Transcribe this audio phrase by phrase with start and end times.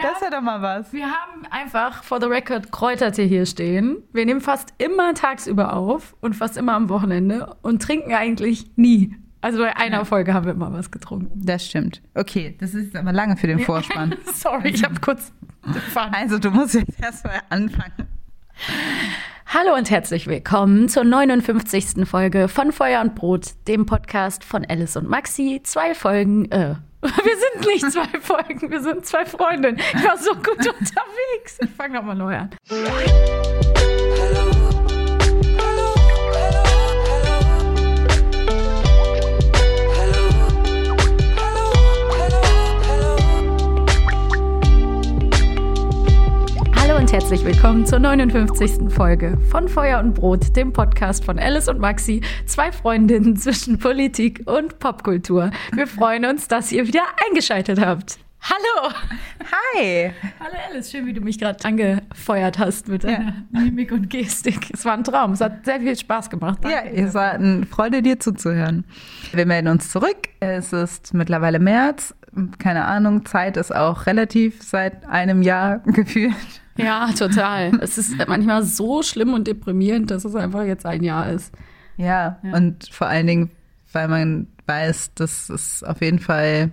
[0.00, 0.92] Das ist ja doch mal was.
[0.92, 3.98] Wir haben einfach for the record Kräutertee hier stehen.
[4.12, 9.16] Wir nehmen fast immer tagsüber auf und fast immer am Wochenende und trinken eigentlich nie.
[9.40, 10.04] Also bei einer ja.
[10.04, 11.30] Folge haben wir immer was getrunken.
[11.34, 12.00] Das stimmt.
[12.14, 14.14] Okay, das ist aber lange für den Vorspann.
[14.32, 15.32] Sorry, ich habe kurz
[15.64, 16.14] gefahren.
[16.14, 18.06] Also du musst jetzt erstmal anfangen.
[19.46, 22.08] Hallo und herzlich willkommen zur 59.
[22.08, 25.60] Folge von Feuer und Brot, dem Podcast von Alice und Maxi.
[25.64, 26.76] Zwei Folgen, äh,
[27.24, 29.78] wir sind nicht zwei Folgen, wir sind zwei Freundinnen.
[29.78, 31.58] Ich war so gut unterwegs.
[31.60, 32.50] Ich fange nochmal neu an.
[47.10, 48.92] Herzlich willkommen zur 59.
[48.92, 54.42] Folge von Feuer und Brot, dem Podcast von Alice und Maxi, zwei Freundinnen zwischen Politik
[54.46, 55.50] und Popkultur.
[55.72, 58.18] Wir freuen uns, dass ihr wieder eingeschaltet habt.
[58.42, 58.92] Hallo!
[59.50, 60.12] Hi!
[60.38, 63.60] Hallo Alice, schön, wie du mich gerade angefeuert hast mit deiner ja.
[63.62, 64.70] Mimik und Gestik.
[64.72, 66.58] Es war ein Traum, es hat sehr viel Spaß gemacht.
[66.62, 66.76] Danke.
[66.76, 68.84] Ja, es war eine Freude, dir zuzuhören.
[69.32, 70.28] Wir melden uns zurück.
[70.40, 72.14] Es ist mittlerweile März.
[72.58, 76.34] Keine Ahnung, Zeit ist auch relativ seit einem Jahr gefühlt.
[76.76, 77.78] Ja, total.
[77.80, 81.52] es ist manchmal so schlimm und deprimierend, dass es einfach jetzt ein Jahr ist.
[81.96, 82.56] Ja, ja.
[82.56, 83.50] und vor allen Dingen,
[83.92, 86.70] weil man weiß, dass es auf jeden Fall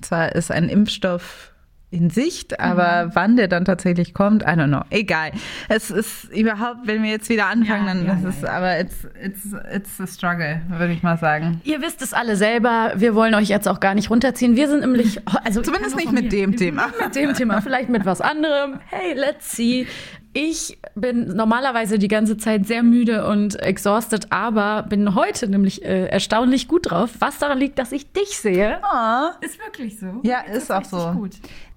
[0.00, 1.52] zwar ist ein Impfstoff
[1.90, 3.10] in Sicht, aber mhm.
[3.14, 4.82] wann der dann tatsächlich kommt, I don't know.
[4.90, 5.30] Egal.
[5.68, 8.80] Es ist überhaupt, wenn wir jetzt wieder anfangen, ja, dann ja, ist ja, es, aber
[8.80, 11.60] it's, it's, it's a struggle, würde ich mal sagen.
[11.62, 12.92] Ihr wisst es alle selber.
[12.96, 14.56] Wir wollen euch jetzt auch gar nicht runterziehen.
[14.56, 16.88] Wir sind nämlich, also zumindest nicht mit dem Thema.
[17.02, 18.80] Mit dem Thema, vielleicht mit was anderem.
[18.86, 19.86] Hey, let's see.
[20.32, 26.08] Ich bin normalerweise die ganze Zeit sehr müde und exhausted, aber bin heute nämlich äh,
[26.08, 27.10] erstaunlich gut drauf.
[27.20, 28.78] Was daran liegt, dass ich dich sehe.
[28.82, 29.44] Oh.
[29.44, 30.20] Ist wirklich so.
[30.24, 31.12] Ja, ist, ist auch so.
[31.12, 31.36] Gut.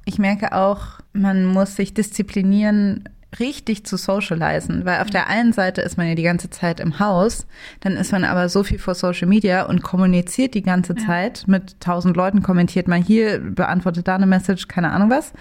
[0.10, 3.08] Ich merke auch, man muss sich disziplinieren,
[3.40, 6.98] richtig zu socialisen, weil auf der einen Seite ist man ja die ganze Zeit im
[6.98, 7.46] Haus,
[7.82, 11.06] dann ist man aber so viel vor Social Media und kommuniziert die ganze ja.
[11.06, 15.32] Zeit mit tausend Leuten, kommentiert mal hier, beantwortet da eine Message, keine Ahnung was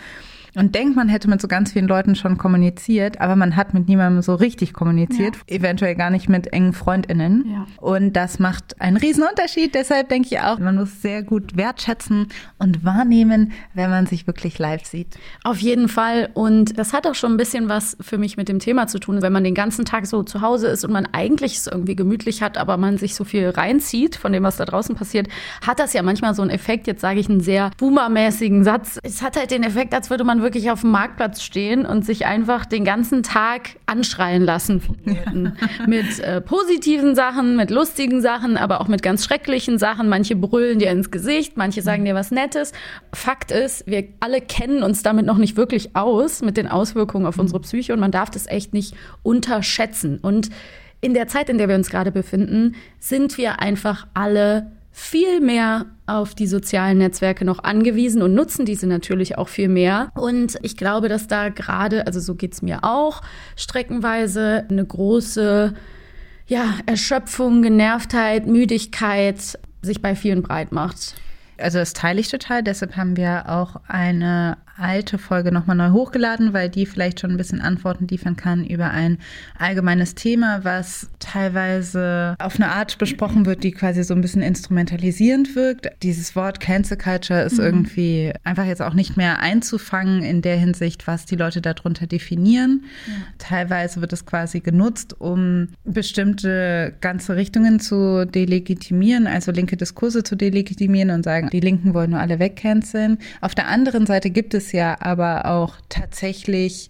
[0.58, 3.88] und denkt, man hätte mit so ganz vielen Leuten schon kommuniziert, aber man hat mit
[3.88, 5.56] niemandem so richtig kommuniziert, ja.
[5.56, 7.44] eventuell gar nicht mit engen FreundInnen.
[7.50, 7.66] Ja.
[7.80, 9.74] Und das macht einen riesen Unterschied.
[9.74, 12.28] Deshalb denke ich auch, man muss sehr gut wertschätzen
[12.58, 15.18] und wahrnehmen, wenn man sich wirklich live sieht.
[15.44, 16.30] Auf jeden Fall.
[16.34, 19.22] Und das hat auch schon ein bisschen was für mich mit dem Thema zu tun,
[19.22, 22.42] wenn man den ganzen Tag so zu Hause ist und man eigentlich es irgendwie gemütlich
[22.42, 25.28] hat, aber man sich so viel reinzieht von dem, was da draußen passiert,
[25.66, 26.86] hat das ja manchmal so einen Effekt.
[26.86, 28.98] Jetzt sage ich einen sehr boomermäßigen Satz.
[29.02, 32.06] Es hat halt den Effekt, als würde man man wirklich auf dem Marktplatz stehen und
[32.06, 35.52] sich einfach den ganzen Tag anschreien lassen von Leuten.
[35.60, 35.86] Ja.
[35.86, 40.08] Mit äh, positiven Sachen, mit lustigen Sachen, aber auch mit ganz schrecklichen Sachen.
[40.08, 42.72] Manche brüllen dir ins Gesicht, manche sagen dir was Nettes.
[43.12, 47.38] Fakt ist, wir alle kennen uns damit noch nicht wirklich aus, mit den Auswirkungen auf
[47.38, 50.18] unsere Psyche und man darf das echt nicht unterschätzen.
[50.18, 50.48] Und
[51.02, 55.86] in der Zeit, in der wir uns gerade befinden, sind wir einfach alle viel mehr
[56.06, 60.10] auf die sozialen Netzwerke noch angewiesen und nutzen diese natürlich auch viel mehr.
[60.14, 63.22] Und ich glaube, dass da gerade, also so geht es mir auch,
[63.54, 65.72] streckenweise eine große
[66.48, 71.14] ja, Erschöpfung, Genervtheit, Müdigkeit sich bei vielen breit macht.
[71.58, 76.52] Also das teile ich total, deshalb haben wir auch eine alte Folge nochmal neu hochgeladen,
[76.52, 79.18] weil die vielleicht schon ein bisschen Antworten liefern kann über ein
[79.58, 85.56] allgemeines Thema, was teilweise auf eine Art besprochen wird, die quasi so ein bisschen instrumentalisierend
[85.56, 85.88] wirkt.
[86.02, 87.64] Dieses Wort Cancel Culture ist mhm.
[87.64, 92.84] irgendwie einfach jetzt auch nicht mehr einzufangen in der Hinsicht, was die Leute darunter definieren.
[93.06, 93.12] Ja.
[93.38, 100.36] Teilweise wird es quasi genutzt, um bestimmte ganze Richtungen zu delegitimieren, also linke Diskurse zu
[100.36, 103.18] delegitimieren und sagen, die Linken wollen nur alle wegcanceln.
[103.40, 106.88] Auf der anderen Seite gibt es ja aber auch tatsächlich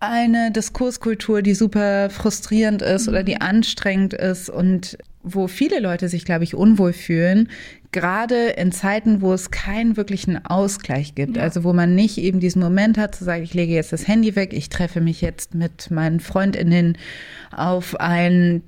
[0.00, 3.42] eine Diskurskultur, die super frustrierend ist oder die mhm.
[3.42, 7.48] anstrengend ist und wo viele Leute sich, glaube ich, unwohl fühlen,
[7.92, 11.36] gerade in Zeiten, wo es keinen wirklichen Ausgleich gibt.
[11.36, 11.44] Ja.
[11.44, 14.34] Also wo man nicht eben diesen Moment hat zu sagen, ich lege jetzt das Handy
[14.34, 16.98] weg, ich treffe mich jetzt mit meinen Freundinnen
[17.54, 18.62] auf ein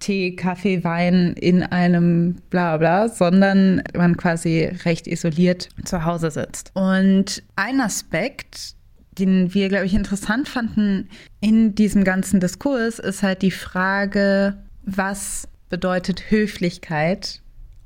[0.00, 6.72] Tee, Kaffee, Wein in einem bla bla, sondern man quasi recht isoliert zu Hause sitzt.
[6.74, 8.74] Und ein Aspekt,
[9.18, 11.08] den wir, glaube ich, interessant fanden
[11.40, 17.40] in diesem ganzen Diskurs, ist halt die Frage, was bedeutet Höflichkeit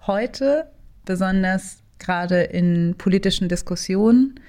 [0.06, 0.70] heute,
[1.04, 4.40] besonders gerade in politischen Diskussionen?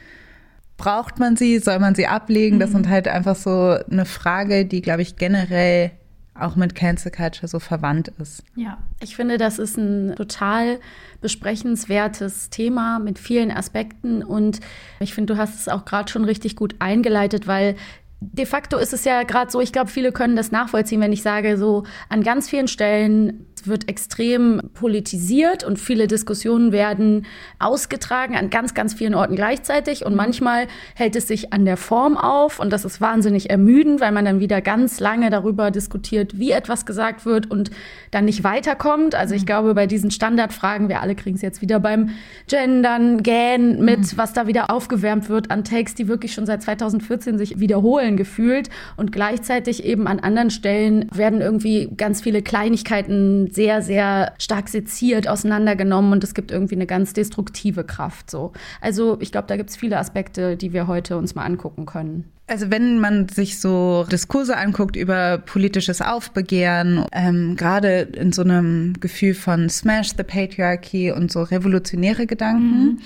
[0.77, 1.59] Braucht man sie?
[1.59, 2.59] Soll man sie ablegen?
[2.59, 2.73] Das mhm.
[2.73, 5.91] sind halt einfach so eine Frage, die, glaube ich, generell
[6.37, 8.43] auch mit Cancel Culture so verwandt ist.
[8.55, 10.79] Ja, ich finde, das ist ein total
[11.21, 14.59] besprechenswertes Thema mit vielen Aspekten und
[14.99, 17.75] ich finde, du hast es auch gerade schon richtig gut eingeleitet, weil
[18.19, 21.21] de facto ist es ja gerade so, ich glaube, viele können das nachvollziehen, wenn ich
[21.21, 27.25] sage, so an ganz vielen Stellen wird extrem politisiert und viele Diskussionen werden
[27.59, 30.05] ausgetragen an ganz, ganz vielen Orten gleichzeitig.
[30.05, 34.11] Und manchmal hält es sich an der Form auf und das ist wahnsinnig ermüdend, weil
[34.11, 37.71] man dann wieder ganz lange darüber diskutiert, wie etwas gesagt wird und
[38.11, 39.15] dann nicht weiterkommt.
[39.15, 39.47] Also ich mhm.
[39.47, 42.09] glaube, bei diesen Standardfragen, wir alle kriegen es jetzt wieder beim
[42.47, 44.17] Gendern, Gähn mit, mhm.
[44.17, 48.69] was da wieder aufgewärmt wird an Takes, die wirklich schon seit 2014 sich wiederholen gefühlt.
[48.97, 55.27] Und gleichzeitig eben an anderen Stellen werden irgendwie ganz viele Kleinigkeiten sehr, sehr stark seziert,
[55.27, 58.29] auseinandergenommen und es gibt irgendwie eine ganz destruktive Kraft.
[58.29, 58.51] So.
[58.81, 62.31] Also ich glaube, da gibt es viele Aspekte, die wir heute uns mal angucken können.
[62.47, 68.93] Also wenn man sich so Diskurse anguckt über politisches Aufbegehren, ähm, gerade in so einem
[68.99, 72.97] Gefühl von Smash the Patriarchy und so revolutionäre Gedanken, mhm.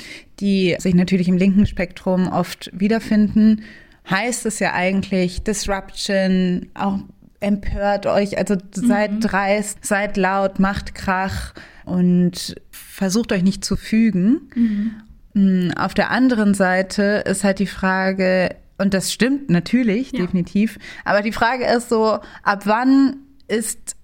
[0.42, 3.62] die sich natürlich im linken Spektrum oft wiederfinden,
[4.10, 7.00] heißt es ja eigentlich Disruption, auch
[7.40, 9.20] empört euch, also seid mhm.
[9.22, 11.54] dreist, seid laut, macht Krach
[11.86, 14.50] und versucht euch nicht zu fügen.
[14.56, 14.92] Mhm.
[15.34, 20.22] Mm, auf der anderen Seite ist halt die Frage, und das stimmt natürlich, ja.
[20.22, 23.18] definitiv, aber die Frage ist so, ab wann
[23.48, 23.96] ist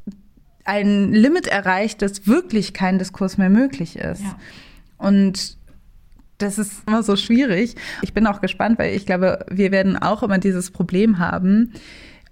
[0.64, 4.24] ein Limit erreicht, dass wirklich kein Diskurs mehr möglich ist?
[4.24, 4.38] Ja.
[4.98, 5.58] Und
[6.38, 7.76] das ist immer so schwierig.
[8.02, 11.74] Ich bin auch gespannt, weil ich glaube, wir werden auch immer dieses Problem haben,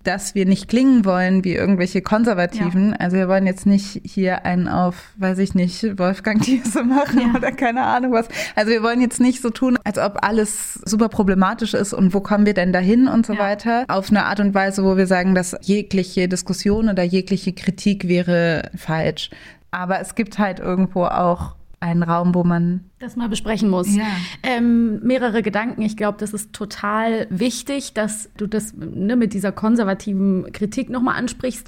[0.03, 2.91] dass wir nicht klingen wollen wie irgendwelche Konservativen.
[2.91, 2.97] Ja.
[2.97, 7.37] Also wir wollen jetzt nicht hier einen auf, weiß ich nicht, Wolfgang Thiese machen ja.
[7.37, 8.27] oder keine Ahnung was.
[8.55, 12.19] Also wir wollen jetzt nicht so tun, als ob alles super problematisch ist und wo
[12.19, 13.39] kommen wir denn dahin und so ja.
[13.39, 13.85] weiter.
[13.87, 18.69] Auf eine Art und Weise, wo wir sagen, dass jegliche Diskussion oder jegliche Kritik wäre
[18.75, 19.29] falsch.
[19.71, 23.93] Aber es gibt halt irgendwo auch einen Raum, wo man das mal besprechen muss.
[23.95, 24.05] Ja.
[24.43, 25.81] Ähm, mehrere Gedanken.
[25.81, 31.17] Ich glaube, das ist total wichtig, dass du das ne, mit dieser konservativen Kritik nochmal
[31.17, 31.67] ansprichst.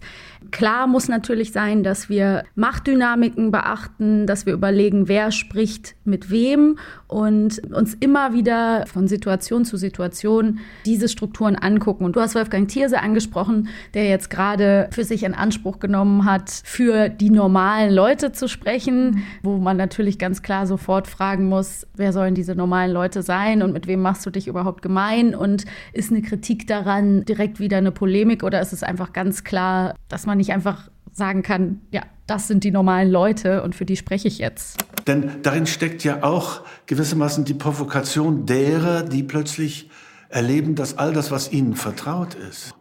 [0.52, 6.78] Klar muss natürlich sein, dass wir Machtdynamiken beachten, dass wir überlegen, wer spricht mit wem
[7.08, 12.06] und uns immer wieder von Situation zu Situation diese Strukturen angucken.
[12.06, 16.50] Und du hast Wolfgang Thierse angesprochen, der jetzt gerade für sich in Anspruch genommen hat,
[16.64, 19.24] für die normalen Leute zu sprechen, mhm.
[19.44, 23.64] wo man natürlich ganz klar sofort fragt, fragen muss, wer sollen diese normalen Leute sein
[23.64, 27.78] und mit wem machst du dich überhaupt gemein und ist eine Kritik daran direkt wieder
[27.78, 32.04] eine Polemik oder ist es einfach ganz klar, dass man nicht einfach sagen kann, ja,
[32.28, 34.78] das sind die normalen Leute und für die spreche ich jetzt.
[35.08, 39.90] Denn darin steckt ja auch gewissermaßen die Provokation derer, die plötzlich
[40.30, 42.76] erleben, dass all das, was ihnen vertraut ist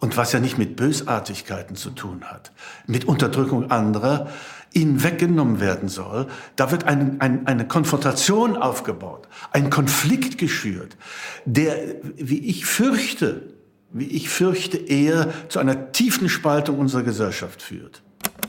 [0.00, 2.50] und was ja nicht mit Bösartigkeiten zu tun hat,
[2.88, 4.26] mit Unterdrückung anderer,
[4.72, 6.26] ihnen weggenommen werden soll.
[6.56, 10.96] Da wird ein, ein, eine Konfrontation aufgebaut, ein Konflikt geschürt,
[11.44, 11.76] der,
[12.16, 13.54] wie ich fürchte,
[13.92, 18.02] wie ich fürchte, eher zu einer tiefen Spaltung unserer Gesellschaft führt.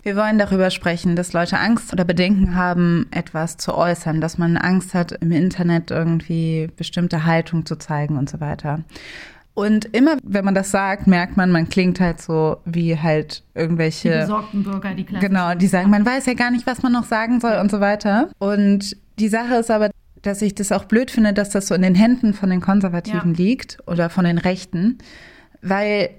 [0.03, 4.57] Wir wollen darüber sprechen, dass Leute Angst oder Bedenken haben, etwas zu äußern, dass man
[4.57, 8.83] Angst hat, im Internet irgendwie bestimmte Haltung zu zeigen und so weiter.
[9.57, 14.11] Und immer, wenn man das sagt, merkt man, man klingt halt so wie halt irgendwelche.
[14.11, 15.27] Die besorgten Bürger, die Klasse.
[15.27, 17.79] Genau, die sagen, man weiß ja gar nicht, was man noch sagen soll und so
[17.79, 18.29] weiter.
[18.37, 19.89] Und die Sache ist aber,
[20.21, 23.33] dass ich das auch blöd finde, dass das so in den Händen von den Konservativen
[23.33, 23.37] ja.
[23.45, 24.99] liegt oder von den Rechten,
[25.63, 26.11] weil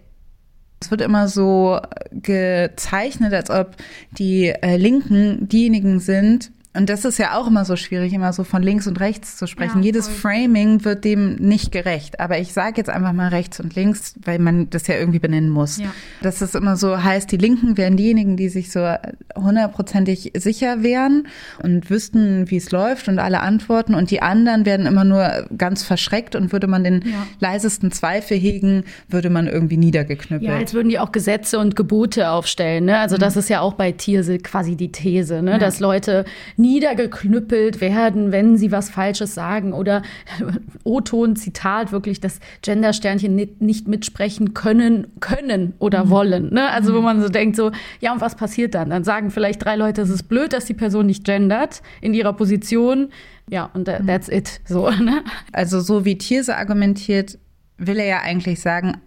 [0.81, 1.79] es wird immer so
[2.11, 3.77] gezeichnet, als ob
[4.11, 8.45] die äh, Linken diejenigen sind, und das ist ja auch immer so schwierig, immer so
[8.45, 9.79] von links und rechts zu sprechen.
[9.79, 12.21] Ja, Jedes Framing wird dem nicht gerecht.
[12.21, 15.51] Aber ich sage jetzt einfach mal rechts und links, weil man das ja irgendwie benennen
[15.51, 15.79] muss.
[15.79, 15.93] Ja.
[16.23, 18.95] Das ist immer so heißt, die Linken wären diejenigen, die sich so
[19.35, 21.27] hundertprozentig sicher wären
[21.61, 23.97] und wüssten, wie es läuft und alle antworten.
[23.97, 27.27] Und die anderen werden immer nur ganz verschreckt und würde man den ja.
[27.41, 30.49] leisesten Zweifel hegen, würde man irgendwie niedergeknüppelt.
[30.49, 32.85] Ja, als würden die auch Gesetze und Gebote aufstellen.
[32.85, 32.99] Ne?
[33.01, 33.21] Also mhm.
[33.21, 35.59] das ist ja auch bei Tierse quasi die These, ne?
[35.59, 36.25] dass Leute
[36.57, 40.03] nie niedergeknüppelt werden, wenn sie was Falsches sagen oder
[40.85, 46.11] O-Ton, Zitat, wirklich das Gender-Sternchen nicht mitsprechen können, können oder mhm.
[46.11, 46.53] wollen.
[46.53, 46.71] Ne?
[46.71, 47.05] Also wo mhm.
[47.05, 48.91] man so denkt, so, ja, und was passiert dann?
[48.91, 52.35] Dann sagen vielleicht drei Leute, es ist blöd, dass die Person nicht gendert in ihrer
[52.35, 53.09] Position.
[53.49, 54.07] Ja, und mhm.
[54.07, 54.61] that's it.
[54.67, 55.25] So, ne?
[55.53, 57.39] Also so wie Thierse argumentiert,
[57.79, 58.99] will er ja eigentlich sagen,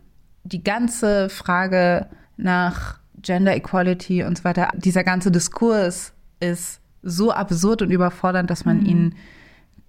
[0.43, 7.81] die ganze Frage nach Gender Equality und so weiter, dieser ganze Diskurs ist so absurd
[7.81, 8.85] und überfordernd, dass man mhm.
[8.85, 9.15] ihn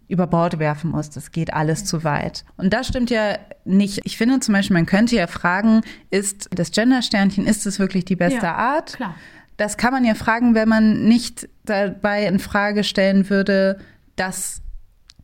[0.09, 1.09] über Bord werfen muss.
[1.11, 2.45] Das geht alles zu weit.
[2.59, 4.00] Und das stimmt ja nicht.
[4.04, 8.16] Ich finde zum Beispiel, man könnte ja fragen, ist das Gender-Sternchen, ist es wirklich die
[8.16, 8.95] beste ja, Art?
[8.95, 9.14] Klar.
[9.57, 13.78] Das kann man ja fragen, wenn man nicht dabei in Frage stellen würde,
[14.16, 14.61] dass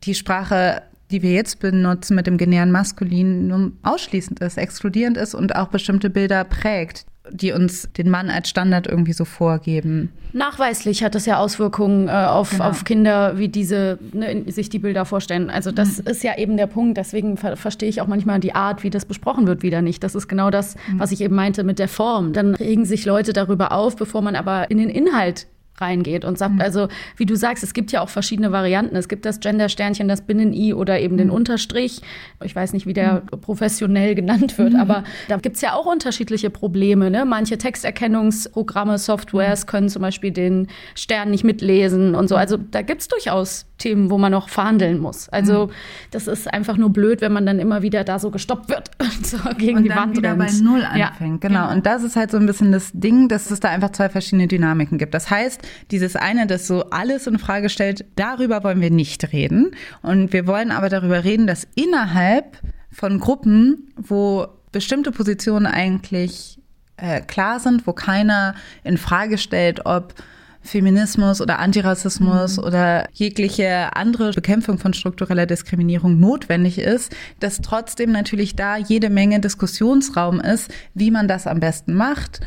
[0.03, 0.81] die Sprache,
[1.11, 5.67] die wir jetzt benutzen mit dem genären Maskulin, nur ausschließend ist, exkludierend ist und auch
[5.67, 10.11] bestimmte Bilder prägt die uns den Mann als Standard irgendwie so vorgeben.
[10.33, 12.65] Nachweislich hat das ja Auswirkungen äh, auf, genau.
[12.65, 15.49] auf Kinder, wie diese ne, sich die Bilder vorstellen.
[15.49, 16.07] Also das mhm.
[16.07, 16.97] ist ja eben der Punkt.
[16.97, 20.03] Deswegen ver verstehe ich auch manchmal die Art, wie das besprochen wird, wieder nicht.
[20.03, 20.99] Das ist genau das, mhm.
[20.99, 22.33] was ich eben meinte mit der Form.
[22.33, 25.47] Dann regen sich Leute darüber auf, bevor man aber in den Inhalt
[25.81, 26.61] reingeht und sagt, mhm.
[26.61, 28.95] also wie du sagst, es gibt ja auch verschiedene Varianten.
[28.95, 31.19] Es gibt das Gender-Sternchen, das Binnen-I oder eben mhm.
[31.19, 32.01] den Unterstrich.
[32.43, 33.41] Ich weiß nicht, wie der mhm.
[33.41, 34.79] professionell genannt wird, mhm.
[34.79, 37.09] aber da gibt es ja auch unterschiedliche Probleme.
[37.09, 37.25] Ne?
[37.25, 39.67] Manche Texterkennungsprogramme, Softwares mhm.
[39.67, 42.35] können zum Beispiel den Stern nicht mitlesen und so.
[42.35, 45.29] Also da gibt es durchaus Themen, wo man noch verhandeln muss.
[45.29, 45.71] Also mhm.
[46.11, 49.25] das ist einfach nur blöd, wenn man dann immer wieder da so gestoppt wird und
[49.25, 50.39] so gegen und die Wand wieder rennt.
[50.39, 50.99] bei Null anfängt.
[50.99, 51.61] Ja, genau.
[51.61, 51.71] genau.
[51.71, 54.47] Und das ist halt so ein bisschen das Ding, dass es da einfach zwei verschiedene
[54.47, 55.13] Dynamiken gibt.
[55.13, 59.71] Das heißt, dieses eine, das so alles in Frage stellt, darüber wollen wir nicht reden.
[60.01, 62.57] Und wir wollen aber darüber reden, dass innerhalb
[62.91, 66.59] von Gruppen, wo bestimmte Positionen eigentlich
[66.97, 70.13] äh, klar sind, wo keiner in Frage stellt, ob
[70.61, 72.63] Feminismus oder Antirassismus mhm.
[72.63, 79.39] oder jegliche andere Bekämpfung von struktureller Diskriminierung notwendig ist, dass trotzdem natürlich da jede Menge
[79.39, 82.41] Diskussionsraum ist, wie man das am besten macht,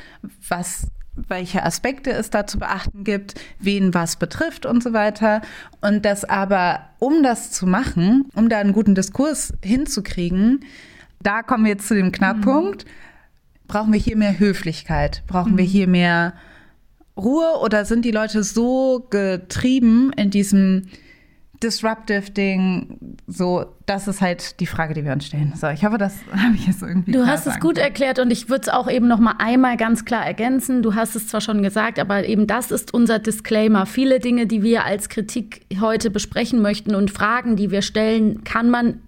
[0.49, 5.43] was welche Aspekte es da zu beachten gibt, wen was betrifft und so weiter.
[5.81, 10.65] Und dass aber, um das zu machen, um da einen guten Diskurs hinzukriegen,
[11.23, 12.89] da kommen wir jetzt zu dem Knackpunkt, mhm.
[13.69, 15.59] brauchen wir hier mehr Höflichkeit, brauchen mhm.
[15.59, 16.35] wir hier mehr
[17.17, 20.89] Ruhe oder sind die Leute so getrieben in diesem
[21.63, 25.53] disruptive Ding, so, das ist halt die Frage, die wir uns stellen.
[25.57, 27.13] So, ich hoffe, das habe ich jetzt irgendwie.
[27.13, 27.87] Du hast es gut können.
[27.87, 30.83] erklärt und ich würde es auch eben noch mal einmal ganz klar ergänzen.
[30.83, 33.87] Du hast es zwar schon gesagt, aber eben das ist unser Disclaimer.
[33.87, 38.71] Viele Dinge, die wir als Kritik heute besprechen möchten und Fragen, die wir stellen, kann
[38.71, 39.01] man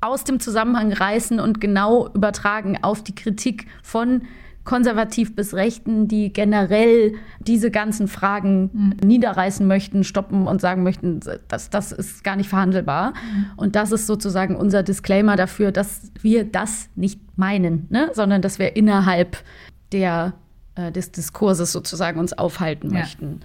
[0.00, 4.22] aus dem Zusammenhang reißen und genau übertragen auf die Kritik von
[4.68, 9.08] konservativ bis Rechten, die generell diese ganzen Fragen mhm.
[9.08, 13.12] niederreißen möchten, stoppen und sagen möchten, das, das ist gar nicht verhandelbar.
[13.12, 13.46] Mhm.
[13.56, 18.10] Und das ist sozusagen unser Disclaimer dafür, dass wir das nicht meinen, ne?
[18.12, 19.38] sondern dass wir innerhalb
[19.90, 20.34] der,
[20.74, 23.00] äh, des Diskurses sozusagen uns aufhalten ja.
[23.00, 23.40] möchten.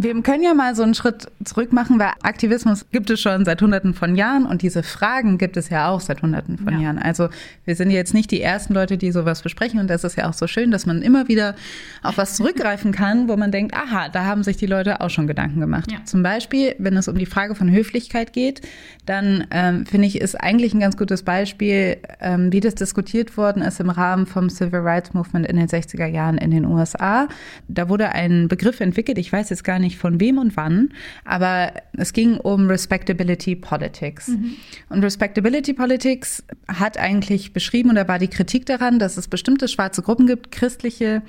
[0.00, 3.60] Wir können ja mal so einen Schritt zurück machen, weil Aktivismus gibt es schon seit
[3.60, 6.84] Hunderten von Jahren und diese Fragen gibt es ja auch seit Hunderten von ja.
[6.84, 6.98] Jahren.
[6.98, 7.30] Also
[7.64, 10.34] wir sind jetzt nicht die ersten Leute, die sowas besprechen und das ist ja auch
[10.34, 11.56] so schön, dass man immer wieder
[12.04, 15.26] auf was zurückgreifen kann, wo man denkt, aha, da haben sich die Leute auch schon
[15.26, 15.90] Gedanken gemacht.
[15.90, 16.04] Ja.
[16.04, 18.62] Zum Beispiel, wenn es um die Frage von Höflichkeit geht,
[19.08, 23.62] dann ähm, finde ich, ist eigentlich ein ganz gutes Beispiel, ähm, wie das diskutiert worden
[23.62, 27.28] ist im Rahmen vom Civil Rights Movement in den 60er Jahren in den USA.
[27.68, 30.90] Da wurde ein Begriff entwickelt, ich weiß jetzt gar nicht, von wem und wann,
[31.24, 34.28] aber es ging um Respectability Politics.
[34.28, 34.52] Mhm.
[34.88, 39.68] Und Respectability Politics hat eigentlich beschrieben, und da war die Kritik daran, dass es bestimmte
[39.68, 41.22] schwarze Gruppen gibt, christliche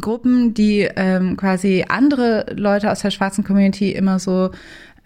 [0.00, 4.50] Gruppen, die ähm, quasi andere Leute aus der schwarzen Community immer so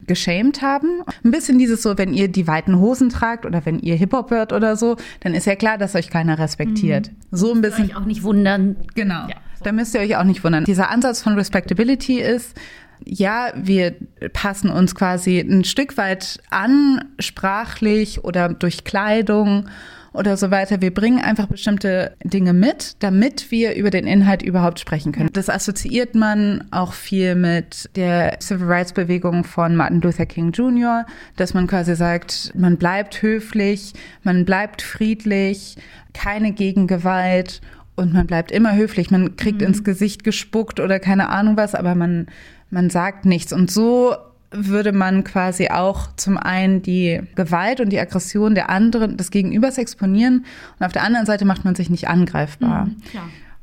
[0.07, 1.03] geschämt haben.
[1.25, 4.53] Ein bisschen dieses so, wenn ihr die weiten Hosen tragt oder wenn ihr Hip-Hop hört
[4.53, 7.11] oder so, dann ist ja klar, dass euch keiner respektiert.
[7.11, 7.17] Mhm.
[7.31, 7.87] So ein bisschen.
[7.87, 8.77] Euch auch nicht wundern.
[8.95, 9.29] Genau.
[9.29, 9.37] Ja.
[9.63, 10.65] Da müsst ihr euch auch nicht wundern.
[10.65, 12.57] Dieser Ansatz von Respectability ist,
[13.05, 13.95] ja, wir
[14.33, 19.69] passen uns quasi ein Stück weit an, sprachlich oder durch Kleidung
[20.13, 20.81] oder so weiter.
[20.81, 25.31] Wir bringen einfach bestimmte Dinge mit, damit wir über den Inhalt überhaupt sprechen können.
[25.33, 31.07] Das assoziiert man auch viel mit der Civil Rights Bewegung von Martin Luther King Jr.,
[31.37, 33.93] dass man quasi sagt, man bleibt höflich,
[34.23, 35.77] man bleibt friedlich,
[36.13, 37.61] keine Gegengewalt
[37.95, 39.11] und man bleibt immer höflich.
[39.11, 39.69] Man kriegt mhm.
[39.69, 42.27] ins Gesicht gespuckt oder keine Ahnung was, aber man
[42.73, 43.53] man sagt nichts.
[43.53, 44.17] Und so
[44.53, 49.79] würde man quasi auch zum einen die Gewalt und die Aggression der anderen, des Gegenübers
[49.79, 50.45] exponieren
[50.79, 52.87] und auf der anderen Seite macht man sich nicht angreifbar.
[52.87, 52.97] Mhm,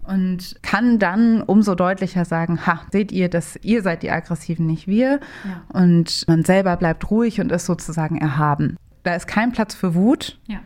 [0.10, 4.88] und kann dann umso deutlicher sagen, ha, seht ihr, dass ihr seid die Aggressiven, nicht
[4.88, 5.20] wir.
[5.46, 5.62] Ja.
[5.72, 8.76] Und man selber bleibt ruhig und ist sozusagen erhaben.
[9.04, 10.40] Da ist kein Platz für Wut.
[10.48, 10.62] Ja.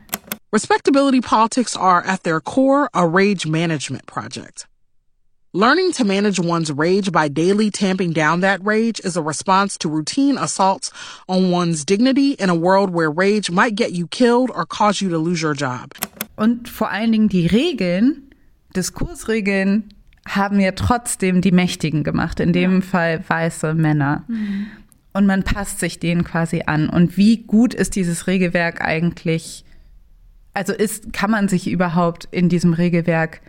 [0.54, 4.68] Respectability politics are at their core a rage management project.
[5.56, 9.88] Learning to manage one's rage by daily tamping down that rage is a response to
[9.88, 10.92] routine assaults
[11.30, 15.10] on one's dignity in a world where rage might get you killed or cause you
[15.10, 15.94] to lose your job.
[16.36, 18.34] Und vor allen Dingen die Regeln,
[18.76, 19.90] Diskursregeln,
[20.28, 22.82] haben ja trotzdem die Mächtigen gemacht, in dem ja.
[22.82, 24.24] Fall weiße Männer.
[24.28, 24.66] Mhm.
[25.14, 26.90] Und man passt sich denen quasi an.
[26.90, 29.66] Und wie gut ist dieses Regelwerk eigentlich?
[30.56, 33.42] Also ist, kann man sich überhaupt in diesem Regelwerk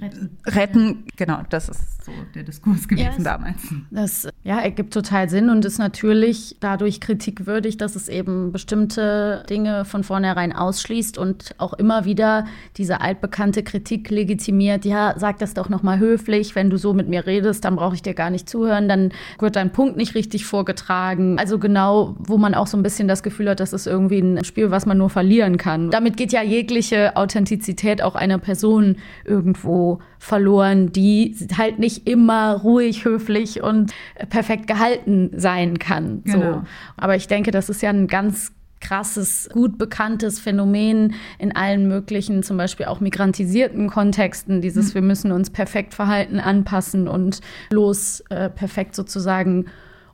[0.00, 0.38] Retten.
[0.46, 3.56] Retten, genau, das ist so der Diskurs gewesen ja, damals.
[3.90, 9.84] Das ja, ergibt total Sinn und ist natürlich dadurch kritikwürdig, dass es eben bestimmte Dinge
[9.84, 14.84] von vornherein ausschließt und auch immer wieder diese altbekannte Kritik legitimiert.
[14.84, 18.02] Ja, sag das doch nochmal höflich, wenn du so mit mir redest, dann brauche ich
[18.02, 21.38] dir gar nicht zuhören, dann wird dein Punkt nicht richtig vorgetragen.
[21.38, 24.44] Also genau, wo man auch so ein bisschen das Gefühl hat, das ist irgendwie ein
[24.44, 25.90] Spiel, was man nur verlieren kann.
[25.90, 29.85] Damit geht ja jegliche Authentizität auch einer Person irgendwo
[30.18, 33.92] verloren, die halt nicht immer ruhig, höflich und
[34.28, 36.22] perfekt gehalten sein kann.
[36.24, 36.52] Genau.
[36.52, 36.62] So.
[36.96, 42.42] Aber ich denke, das ist ja ein ganz krasses, gut bekanntes Phänomen in allen möglichen,
[42.42, 44.94] zum Beispiel auch migrantisierten Kontexten, dieses mhm.
[44.94, 49.66] wir müssen uns perfekt verhalten, anpassen und los äh, perfekt sozusagen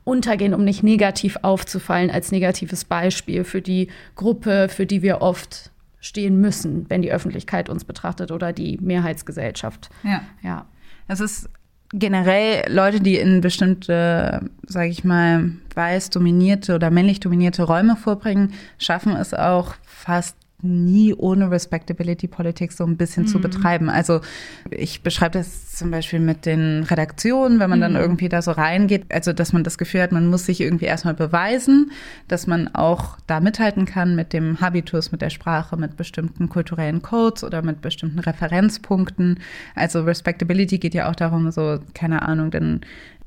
[0.05, 5.71] untergehen, um nicht negativ aufzufallen als negatives Beispiel für die Gruppe, für die wir oft
[6.03, 9.89] stehen müssen, wenn die Öffentlichkeit uns betrachtet oder die Mehrheitsgesellschaft.
[10.03, 10.21] Ja.
[10.41, 10.65] ja.
[11.07, 11.49] Es ist
[11.93, 18.53] generell Leute, die in bestimmte, sage ich mal, weiß dominierte oder männlich dominierte Räume vorbringen,
[18.77, 23.27] schaffen es auch fast nie ohne Respectability Politics so ein bisschen mhm.
[23.27, 23.89] zu betreiben.
[23.89, 24.21] Also
[24.69, 27.83] ich beschreibe das zum Beispiel mit den Redaktionen, wenn man mhm.
[27.83, 30.85] dann irgendwie da so reingeht, also dass man das Gefühl hat, man muss sich irgendwie
[30.85, 31.91] erstmal beweisen,
[32.27, 37.01] dass man auch da mithalten kann mit dem Habitus, mit der Sprache, mit bestimmten kulturellen
[37.01, 39.39] Codes oder mit bestimmten Referenzpunkten.
[39.75, 42.81] Also Respectability geht ja auch darum, so, keine Ahnung, dann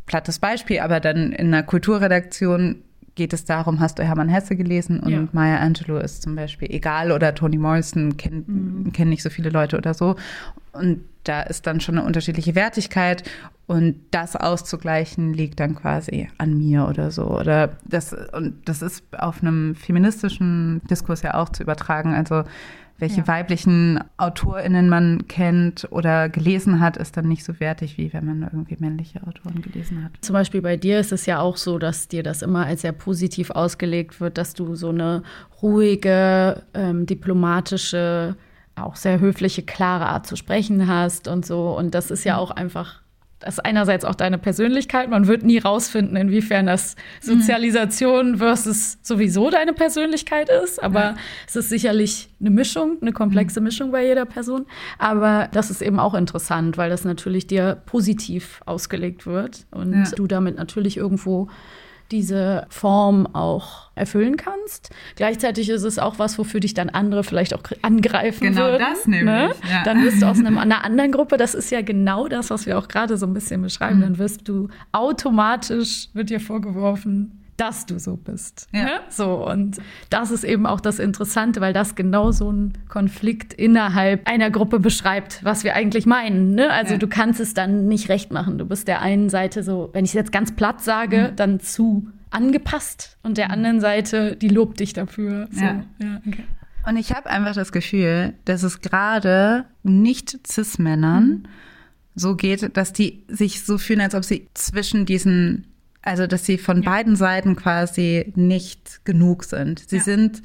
[0.06, 2.76] plattes Beispiel, aber dann in einer Kulturredaktion
[3.16, 5.26] geht es darum, hast du Hermann Hesse gelesen und Ja.
[5.32, 8.14] Maya Angelou ist zum Beispiel egal oder Toni Morrison
[8.46, 8.92] Mhm.
[8.92, 10.14] kennen nicht so viele Leute oder so.
[10.72, 13.24] Und da ist dann schon eine unterschiedliche Wertigkeit
[13.66, 17.24] und das auszugleichen liegt dann quasi an mir oder so.
[17.28, 22.14] Oder das, und das ist auf einem feministischen Diskurs ja auch zu übertragen.
[22.14, 22.44] Also
[22.98, 23.26] welche Ja.
[23.28, 28.42] weiblichen AutorInnen man kennt oder gelesen hat, ist dann nicht so wertig, wie wenn man
[28.42, 30.12] irgendwie männliche Autoren gelesen hat.
[30.22, 32.92] Zum Beispiel bei dir ist es ja auch so, dass dir das immer als sehr
[32.92, 35.22] positiv ausgelegt wird, dass du so eine
[35.62, 38.36] ruhige, ähm, diplomatische,
[38.76, 41.76] auch sehr höfliche, klare Art zu sprechen hast und so.
[41.76, 43.02] Und das ist ja auch einfach,
[43.38, 45.10] das ist einerseits auch deine Persönlichkeit.
[45.10, 50.82] Man wird nie rausfinden, inwiefern das Sozialisation versus sowieso deine Persönlichkeit ist.
[50.82, 54.66] Aber es ist sicherlich eine Mischung, eine komplexe Mischung bei jeder Person.
[54.98, 60.04] Aber das ist eben auch interessant, weil das natürlich dir positiv ausgelegt wird und Ja.
[60.16, 61.48] du damit natürlich irgendwo
[62.10, 64.90] diese Form auch erfüllen kannst.
[65.16, 68.78] Gleichzeitig ist es auch was, wofür dich dann andere vielleicht auch angreifen Genau würden.
[68.80, 69.50] das nämlich, Ne?
[69.70, 69.82] ja.
[69.84, 72.78] Dann wirst du aus einem, einer anderen Gruppe, das ist ja genau das, was wir
[72.78, 77.98] auch gerade so ein bisschen beschreiben, dann wirst du automatisch, wird dir vorgeworfen, dass du
[77.98, 78.68] so bist.
[78.72, 78.84] Ja.
[78.84, 78.90] Ne?
[79.08, 79.78] So, und
[80.10, 84.78] das ist eben auch das Interessante, weil das genau so einen Konflikt innerhalb einer Gruppe
[84.78, 86.54] beschreibt, was wir eigentlich meinen.
[86.54, 86.70] Ne?
[86.70, 86.98] Also Ja.
[86.98, 88.58] du kannst es dann nicht recht machen.
[88.58, 91.36] Du bist der einen Seite so, wenn ich es jetzt ganz platt sage, Mhm.
[91.36, 95.48] dann zu angepasst und der anderen Seite, die lobt dich dafür.
[95.50, 95.82] So, Ja.
[96.00, 96.44] ja okay.
[96.86, 101.48] Und ich habe einfach das Gefühl, dass es gerade nicht Cis-Männern
[102.14, 105.66] so geht, dass die sich so fühlen, als ob sie zwischen diesen,
[106.06, 109.82] also dass sie von beiden Seiten quasi nicht genug sind.
[109.88, 110.40] Sie sind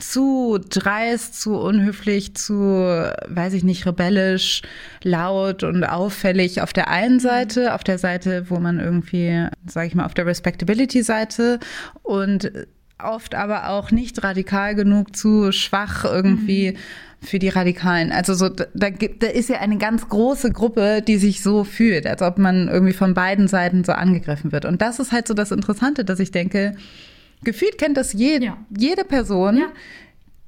[0.00, 4.62] zu dreist, zu unhöflich, zu, weiß ich nicht, rebellisch,
[5.02, 9.94] laut und auffällig auf der einen Seite, auf der Seite, wo man irgendwie, sage ich
[9.94, 11.60] mal, auf der Respectability-Seite.
[12.02, 12.50] Und
[13.04, 16.76] oft aber auch nicht radikal genug, zu schwach irgendwie
[17.20, 18.10] für die Radikalen.
[18.10, 22.06] Also so, da, gibt, da ist ja eine ganz große Gruppe, die sich so fühlt,
[22.06, 24.64] als ob man irgendwie von beiden Seiten so angegriffen wird.
[24.64, 26.74] Und das ist halt so das Interessante, dass ich denke,
[27.44, 28.56] gefühlt kennt das je, Ja.
[28.76, 29.58] jede Person.
[29.58, 29.66] Ja.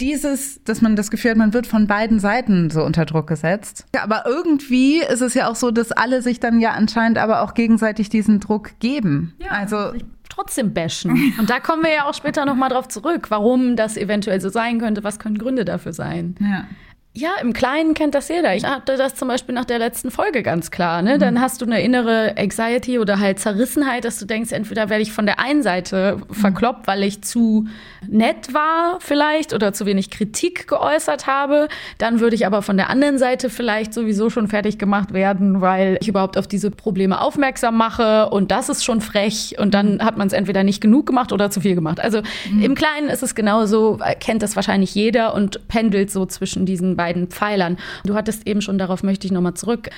[0.01, 3.87] Dieses, dass man das Gefühl hat, man wird von beiden Seiten so unter Druck gesetzt.
[3.95, 7.43] Ja, aber irgendwie ist es ja auch so, dass alle sich dann ja anscheinend aber
[7.43, 9.35] auch gegenseitig diesen Druck geben.
[9.49, 11.33] also sich trotzdem bashen.
[11.39, 14.49] Und da kommen wir ja auch später noch mal drauf zurück, warum das eventuell so
[14.49, 15.05] sein könnte.
[15.05, 16.35] Was können Gründe dafür sein?
[16.41, 16.67] ja.
[17.17, 18.57] Ja, im Kleinen kennt das jeder.
[18.57, 21.01] Ich hatte das zum Beispiel nach der letzten Folge ganz klar.
[21.01, 21.17] Ne?
[21.17, 25.13] Dann hast du eine innere Anxiety oder halt Zerrissenheit, dass du denkst, entweder werde ich
[25.13, 27.69] von der einen Seite verkloppt, weil ich zu
[28.09, 31.69] nett war vielleicht oder zu wenig Kritik geäußert habe.
[31.99, 35.99] Dann würde ich aber von der anderen Seite vielleicht sowieso schon fertig gemacht werden, weil
[36.01, 40.17] ich überhaupt auf diese Probleme aufmerksam mache und das ist schon frech und dann hat
[40.17, 42.01] man es entweder nicht genug gemacht oder zu viel gemacht.
[42.01, 42.23] Also
[42.61, 47.04] im Kleinen ist es genauso, kennt das wahrscheinlich jeder und pendelt so zwischen diesen beiden
[47.29, 47.77] Pfeilern.
[48.05, 49.91] Du hattest eben schon, darauf möchte ich nochmal zurück,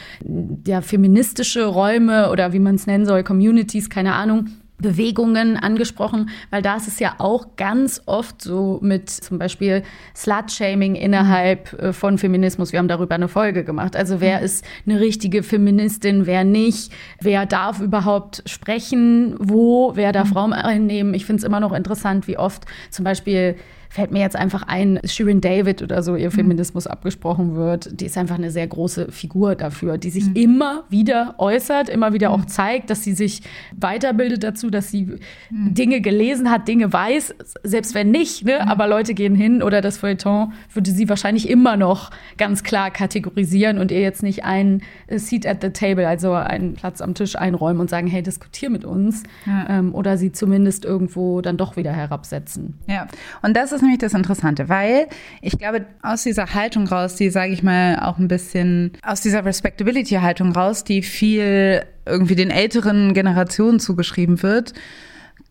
[0.67, 4.49] ja, feministische Räume oder wie man es nennen soll, Communities, keine Ahnung.
[4.79, 9.83] Bewegungen angesprochen, weil da ist es ja auch ganz oft so mit zum Beispiel
[10.15, 12.73] Slut-Shaming innerhalb äh, von Feminismus.
[12.73, 13.97] Wir haben darüber eine Folge gemacht.
[13.97, 20.35] Also wer ist eine richtige Feministin, wer nicht, wer darf überhaupt sprechen, wo, wer darf
[20.35, 21.15] Raum einnehmen.
[21.15, 23.57] Ich finde es immer noch interessant, wie oft zum Beispiel
[23.97, 27.99] fällt mir jetzt einfach ein, Shirin David oder so, ihr Feminismus abgesprochen wird.
[27.99, 32.31] Die ist einfach eine sehr große Figur dafür, die sich immer wieder äußert, immer wieder
[32.31, 33.41] auch zeigt, dass sie sich
[33.75, 35.17] weiterbildet dazu, dass sie
[35.51, 38.69] Dinge gelesen hat, Dinge weiß, selbst wenn nicht, ne?
[38.69, 43.79] aber Leute gehen hin oder das Feuilleton würde sie wahrscheinlich immer noch ganz klar kategorisieren
[43.79, 47.81] und ihr jetzt nicht einen Seat at the table, also einen Platz am Tisch einräumen
[47.81, 49.67] und sagen, hey, diskutier mit uns Ja.
[49.71, 52.75] ähm, oder sie zumindest irgendwo dann doch wieder herabsetzen.
[52.87, 53.07] Ja,
[53.41, 55.07] und das ist nämlich das Interessante, weil
[55.41, 59.45] ich glaube, aus dieser Haltung raus, die, sage ich mal, auch ein bisschen aus dieser
[59.45, 64.75] Respectability-Haltung raus, die viel irgendwie den älteren Generationen zugeschrieben wird,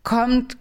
[0.03, 0.57] kommt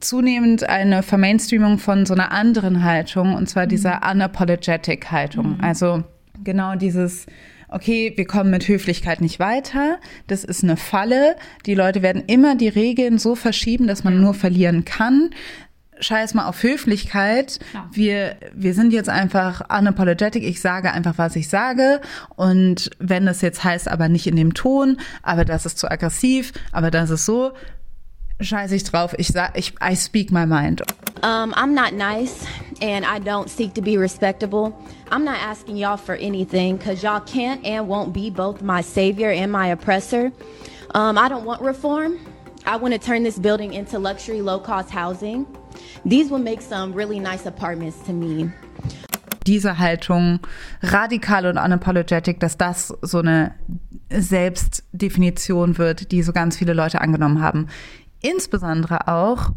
[0.00, 5.58] zunehmend eine Vermainstreamung von so einer anderen Haltung, und zwar dieser unapologetic Haltung.
[5.60, 6.02] Also
[6.42, 7.26] genau dieses,
[7.68, 12.56] okay, wir kommen mit Höflichkeit nicht weiter, das ist eine Falle, die Leute werden immer
[12.56, 15.30] die Regeln so verschieben, dass man nur verlieren kann.
[16.02, 17.58] Scheiß mal auf Höflichkeit.
[17.70, 17.88] Klar.
[17.92, 20.42] Wir, wir sind jetzt einfach unapologetic.
[20.42, 22.00] Ich sage einfach, was ich sage.
[22.36, 26.52] Und wenn das jetzt heißt, aber nicht in dem Ton, aber das ist zu aggressiv,
[26.72, 27.52] aber das ist so,
[28.40, 29.14] scheiß ich drauf.
[29.18, 30.82] Ich sag, ich, I speak my mind.
[31.22, 32.44] Um, I'm not nice
[32.80, 34.74] and I don't seek to be respectable.
[35.10, 39.30] I'm not asking y'all for anything because y'all can't and won't be both my savior
[39.30, 40.32] and my oppressor.
[40.94, 42.18] Um, I don't want reform.
[42.66, 45.46] I want to turn this building into luxury low cost housing.
[46.08, 48.50] These will make some really nice apartments to me.
[49.46, 50.40] Diese Haltung,
[50.82, 53.54] radikal und unapologetic, dass das so eine
[54.10, 57.68] Selbstdefinition wird, die so ganz viele Leute angenommen haben.
[58.20, 59.50] Insbesondere auch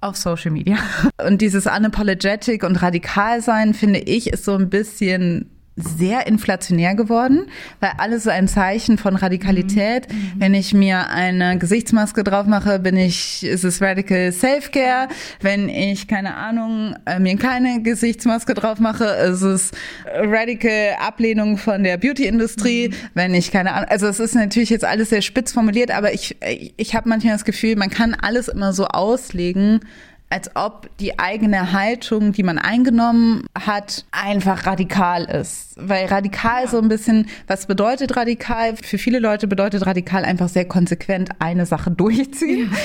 [0.00, 0.78] auf Social Media.
[1.26, 7.48] Und dieses unapologetic und radikal sein, finde ich, ist so ein bisschen sehr inflationär geworden,
[7.80, 10.10] weil alles so ein Zeichen von Radikalität.
[10.10, 10.32] Mhm.
[10.36, 15.08] Wenn ich mir eine Gesichtsmaske drauf mache, bin ich, ist es Radical Self-Care.
[15.42, 19.72] Wenn ich, keine Ahnung, äh, mir keine Gesichtsmaske drauf mache, ist es
[20.14, 22.88] Radical Ablehnung von der Beauty-Industrie.
[22.88, 22.94] Mhm.
[23.12, 26.36] Wenn ich keine Ahnung, also es ist natürlich jetzt alles sehr spitz formuliert, aber ich,
[26.76, 29.80] ich habe manchmal das Gefühl, man kann alles immer so auslegen,
[30.28, 35.74] als ob die eigene Haltung, die man eingenommen hat, einfach radikal ist.
[35.76, 36.68] Weil radikal ja.
[36.68, 38.76] so ein bisschen, was bedeutet radikal?
[38.76, 42.70] Für viele Leute bedeutet radikal einfach sehr konsequent eine Sache durchziehen.
[42.72, 42.78] Ja.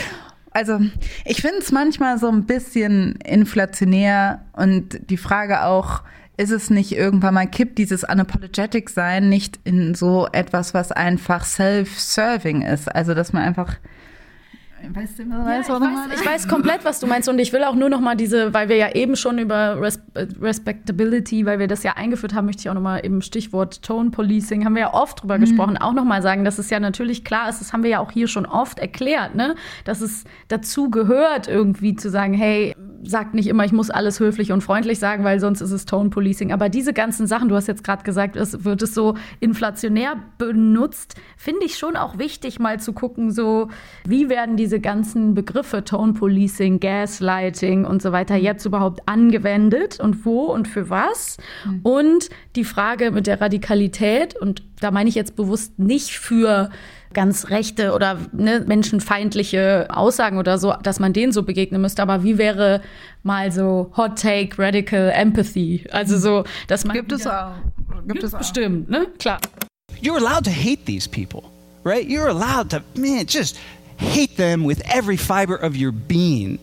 [0.52, 0.80] Also
[1.26, 6.04] ich finde es manchmal so ein bisschen inflationär und die Frage auch,
[6.38, 11.46] ist es nicht irgendwann mal kippt dieses unapologetic sein nicht in so etwas, was einfach
[11.46, 12.94] self-serving ist?
[12.94, 13.78] Also dass man einfach
[14.94, 17.30] Weißt du, ja, ich, weiß, ich weiß komplett, was du meinst.
[17.30, 20.02] Und ich will auch nur noch mal diese, weil wir ja eben schon über Res
[20.16, 24.12] Respectability, weil wir das ja eingeführt haben, möchte ich auch noch mal eben Stichwort Tone
[24.12, 25.42] Policing, haben wir ja oft drüber mhm.
[25.42, 28.00] gesprochen, auch noch mal sagen, dass es ja natürlich klar ist, das haben wir ja
[28.00, 29.56] auch hier schon oft erklärt, ne?
[29.86, 34.52] dass es dazu gehört, irgendwie zu sagen, hey, sagt nicht immer, ich muss alles höflich
[34.52, 36.52] und freundlich sagen, weil sonst ist es Tone Policing.
[36.52, 41.16] Aber diese ganzen Sachen, du hast jetzt gerade gesagt, es wird es so inflationär benutzt,
[41.38, 43.70] finde ich schon auch wichtig, mal zu gucken, so
[44.06, 50.26] wie werden diese ganzen Begriffe Tone Policing, Gaslighting und so weiter jetzt überhaupt angewendet und
[50.26, 51.38] wo und für was?
[51.66, 51.80] Mhm.
[51.84, 56.70] Und die Frage mit der Radikalität, und da meine ich jetzt bewusst nicht für
[57.14, 62.02] ganz rechte oder ne, menschenfeindliche Aussagen oder so, dass man denen so begegnen müsste.
[62.02, 62.82] Aber wie wäre
[63.24, 65.86] mal so Hot Take, Radical Empathy?
[65.92, 66.96] Also so, dass man.
[66.96, 67.54] Gibt es auch.
[68.08, 68.40] Gibt es auch.
[68.40, 69.08] Bestimmt, ne?
[69.20, 69.40] Klar.
[70.02, 71.44] You're allowed to hate these people,
[71.84, 72.08] right?
[72.08, 73.60] You're allowed to, man, just
[73.98, 76.60] hate them with every fiber of your being.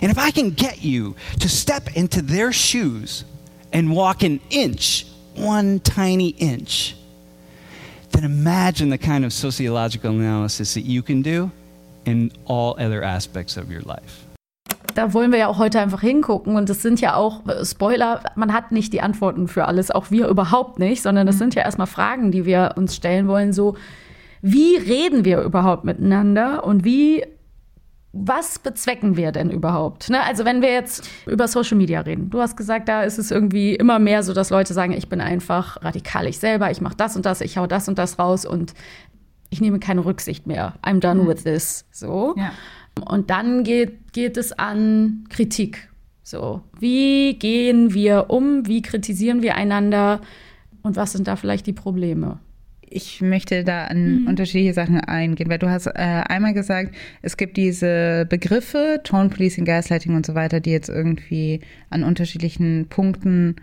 [0.00, 3.24] And if I can get you to step into their shoes
[3.72, 6.94] and walk an inch, one tiny inch,
[8.12, 11.50] then imagine the kind of sociological analysis that you can do
[12.04, 14.24] in all other aspects of your life.
[14.94, 18.20] Da wollen wir ja auch heute einfach hingucken und es sind ja auch äh, Spoiler,
[18.34, 21.40] man hat nicht die Antworten für alles, auch wir überhaupt nicht, sondern das mhm.
[21.40, 23.76] sind ja erstmal Fragen, die wir uns stellen wollen, so
[24.42, 27.24] wie reden wir überhaupt miteinander und wie
[28.12, 30.08] was bezwecken wir denn überhaupt?
[30.08, 30.22] Ne?
[30.22, 33.74] Also wenn wir jetzt über Social Media reden, du hast gesagt, da ist es irgendwie
[33.74, 37.16] immer mehr so, dass Leute sagen, ich bin einfach radikal ich selber, ich mache das
[37.16, 38.72] und das, ich hau das und das raus und
[39.50, 40.74] ich nehme keine Rücksicht mehr.
[40.82, 41.28] I'm done mhm.
[41.28, 41.84] with this.
[41.90, 42.34] So.
[42.36, 42.52] Ja.
[43.06, 45.88] Und dann geht, geht es an Kritik.
[46.22, 48.66] So, wie gehen wir um?
[48.66, 50.20] Wie kritisieren wir einander?
[50.82, 52.38] Und was sind da vielleicht die Probleme?
[52.90, 54.26] Ich möchte da an mhm.
[54.26, 59.64] unterschiedliche Sachen eingehen, weil du hast äh, einmal gesagt, es gibt diese Begriffe, Tone Policing,
[59.64, 63.56] Gaslighting und so weiter, die jetzt irgendwie an unterschiedlichen Punkten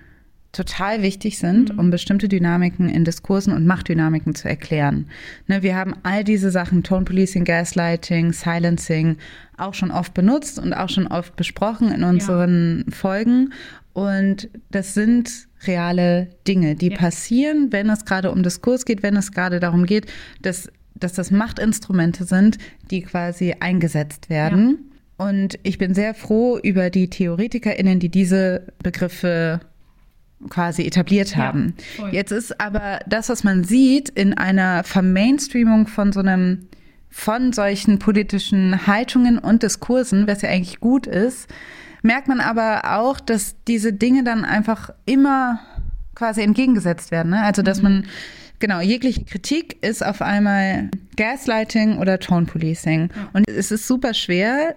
[0.55, 1.79] total wichtig sind, mhm.
[1.79, 5.07] um bestimmte Dynamiken in Diskursen und Machtdynamiken zu erklären.
[5.47, 9.17] Ne, wir haben all diese Sachen, Tone Policing, Gaslighting, Silencing,
[9.57, 12.95] auch schon oft benutzt und auch schon oft besprochen in unseren ja.
[12.95, 13.53] Folgen.
[13.93, 16.97] Und das sind reale Dinge, die ja.
[16.97, 20.05] passieren, wenn es gerade um Diskurs geht, wenn es gerade darum geht,
[20.41, 22.57] dass, dass das Machtinstrumente sind,
[22.91, 24.89] die quasi eingesetzt werden.
[25.17, 25.25] Ja.
[25.27, 29.61] Und ich bin sehr froh über die TheoretikerInnen, die diese Begriffe
[30.49, 31.73] quasi etabliert haben.
[31.97, 36.67] Ja, Jetzt ist aber das, was man sieht in einer Vermainstreamung von so einem
[37.09, 41.47] von solchen politischen Haltungen und Diskursen, was ja eigentlich gut ist,
[42.05, 45.59] merkt man aber auch, dass diese Dinge dann einfach immer
[46.13, 47.31] quasi entgegengesetzt werden.
[47.31, 47.41] Ne?
[47.41, 47.83] Also, dass mhm.
[47.83, 48.05] man,
[48.59, 53.09] genau, jegliche Kritik ist auf einmal Gaslighting oder Tone Policing.
[53.33, 54.75] Und es ist super schwer,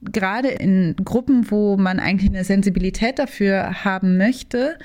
[0.00, 4.78] gerade in Gruppen, wo man eigentlich eine Sensibilität dafür haben möchte,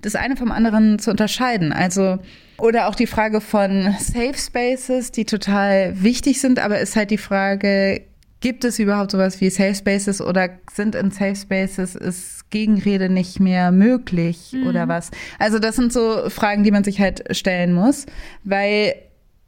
[0.00, 1.72] das eine vom anderen zu unterscheiden.
[1.72, 2.18] Also,
[2.58, 7.18] oder auch die Frage von Safe Spaces, die total wichtig sind, aber ist halt die
[7.18, 8.02] Frage,
[8.40, 13.40] Gibt es überhaupt sowas wie Safe Spaces oder sind in Safe Spaces ist Gegenrede nicht
[13.40, 14.66] mehr möglich mhm.
[14.68, 15.10] oder was?
[15.38, 18.06] Also das sind so Fragen, die man sich halt stellen muss,
[18.44, 18.94] weil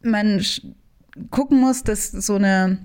[0.02, 0.44] man
[1.30, 2.78] gucken muss, dass so eine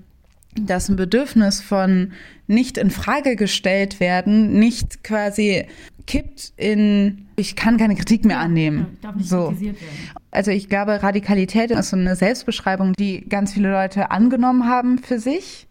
[0.58, 2.12] dass ein Bedürfnis von
[2.46, 5.66] nicht in Frage gestellt werden nicht quasi
[6.06, 8.96] kippt in ich kann keine Kritik mehr Ja, annehmen.
[9.02, 9.48] darf nicht so.
[9.48, 9.94] kritisiert werden.
[10.30, 15.18] Also ich glaube, Radikalität ist so eine Selbstbeschreibung, die ganz viele Leute angenommen haben für
[15.18, 15.66] sich.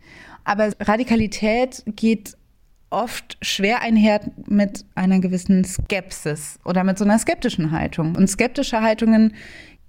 [0.46, 2.38] Aber Radikalität geht
[2.90, 8.16] oft schwer einher mit einer gewissen Skepsis oder mit so einer skeptischen Haltung.
[8.16, 9.34] Und skeptische Haltungen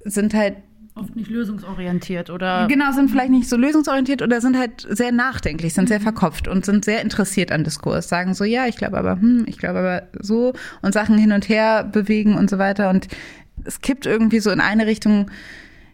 [0.04, 0.56] sind halt
[0.98, 2.66] Oft nicht lösungsorientiert oder.
[2.68, 6.64] Genau, sind vielleicht nicht so lösungsorientiert oder sind halt sehr nachdenklich, sind sehr verkopft und
[6.64, 8.08] sind sehr interessiert an Diskurs.
[8.08, 11.50] Sagen so, ja, ich glaube aber, hm, ich glaube aber so und Sachen hin und
[11.50, 12.88] her bewegen und so weiter.
[12.88, 13.08] Und
[13.64, 15.30] es kippt irgendwie so in eine Richtung.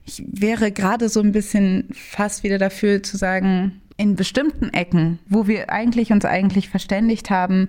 [0.04, 5.46] Ich wäre gerade so ein bisschen fast wieder dafür zu sagen, in bestimmten Ecken, wo
[5.46, 7.68] wir eigentlich uns eigentlich verständigt haben,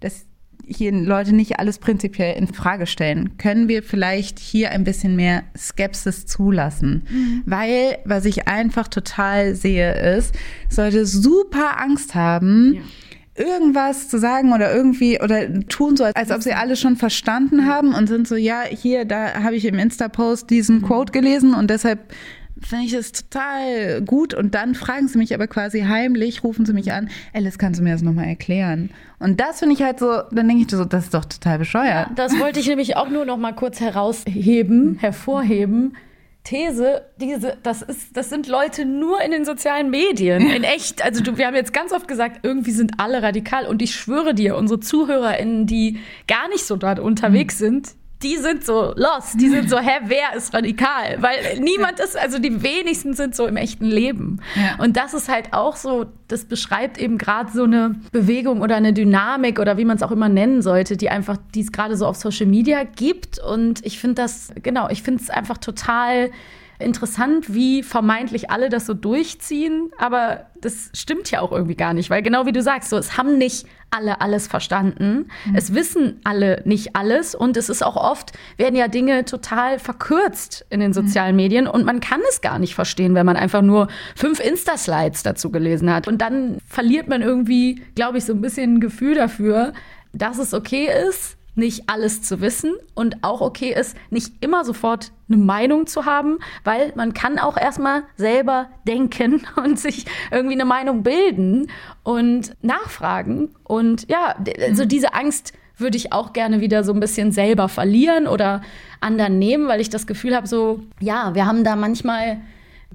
[0.00, 0.24] dass
[0.66, 5.42] hier Leute nicht alles prinzipiell in Frage stellen, können wir vielleicht hier ein bisschen mehr
[5.54, 7.02] Skepsis zulassen.
[7.44, 10.34] Weil, was ich einfach total sehe, ist,
[10.74, 12.78] Leute super Angst haben,
[13.36, 17.92] irgendwas zu sagen oder irgendwie oder tun so, als ob sie alles schon verstanden haben
[17.92, 22.14] und sind so, ja, hier, da habe ich im Insta-Post diesen Quote gelesen und deshalb
[22.60, 24.34] finde ich es total gut.
[24.34, 27.84] Und dann fragen sie mich aber quasi heimlich, rufen sie mich an, Alice, kannst du
[27.84, 28.90] mir das nochmal erklären?
[29.18, 32.08] Und das finde ich halt so, dann denke ich so, das ist doch total bescheuert.
[32.16, 35.96] Das wollte ich nämlich auch nur noch mal kurz herausheben, hervorheben.
[36.44, 40.42] These, diese, das ist, das sind Leute nur in den sozialen Medien.
[40.50, 41.02] In echt.
[41.02, 43.66] Also du, wir haben jetzt ganz oft gesagt, irgendwie sind alle radikal.
[43.66, 48.64] Und ich schwöre dir, unsere ZuhörerInnen, die gar nicht so dort unterwegs sind, die sind
[48.64, 51.18] so lost, die sind so, hä, wer ist radikal?
[51.20, 54.40] Weil niemand ist, also die wenigsten sind so im echten Leben.
[54.56, 54.82] Ja.
[54.82, 58.92] Und das ist halt auch so, das beschreibt eben gerade so eine Bewegung oder eine
[58.92, 62.06] Dynamik oder wie man es auch immer nennen sollte, die einfach, die es gerade so
[62.06, 63.38] auf Social Media gibt.
[63.38, 66.30] Und ich finde das, genau, ich finde es einfach total
[66.78, 72.10] interessant, wie vermeintlich alle das so durchziehen, aber das stimmt ja auch irgendwie gar nicht,
[72.10, 76.62] weil genau wie du sagst, so es haben nicht alle alles verstanden, es wissen alle
[76.64, 81.36] nicht alles und es ist auch oft werden ja Dinge total verkürzt in den sozialen
[81.36, 85.50] Medien und man kann es gar nicht verstehen, wenn man einfach nur fünf Insta-Slides dazu
[85.50, 86.08] gelesen hat.
[86.08, 89.74] Und dann verliert man irgendwie, glaube ich, so ein bisschen ein Gefühl dafür,
[90.12, 95.12] dass es okay ist, nicht alles zu wissen und auch okay ist, nicht immer sofort
[95.28, 100.64] eine Meinung zu haben, weil man kann auch erstmal selber denken und sich irgendwie eine
[100.64, 101.70] Meinung bilden
[102.02, 103.50] und nachfragen.
[103.62, 108.26] Und ja, also diese Angst würde ich auch gerne wieder so ein bisschen selber verlieren
[108.26, 108.62] oder
[109.00, 112.40] anderen nehmen, weil ich das Gefühl habe, so, ja, wir haben da manchmal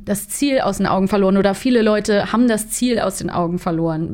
[0.06, 3.60] das Ziel aus den Augen verloren oder viele Leute haben das Ziel aus den Augen
[3.60, 4.14] verloren,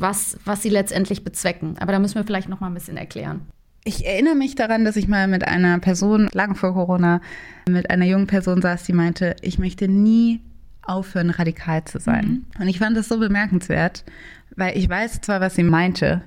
[0.00, 1.76] was, was sie letztendlich bezwecken.
[1.80, 3.42] Aber da müssen wir vielleicht noch mal ein bisschen erklären.
[3.88, 7.22] Ich erinnere mich daran, dass ich mal mit einer Person, lang vor Corona,
[7.66, 10.42] mit einer jungen Person saß, die meinte, ich möchte nie
[10.82, 12.44] aufhören, radikal zu sein.
[12.60, 14.04] Und ich fand das so bemerkenswert,
[14.56, 16.20] weil ich weiß zwar, was sie meinte,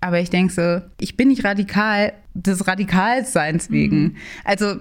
[0.00, 4.14] aber ich denke so, ich bin nicht radikal des Radikalseins wegen.
[4.44, 4.76] Also,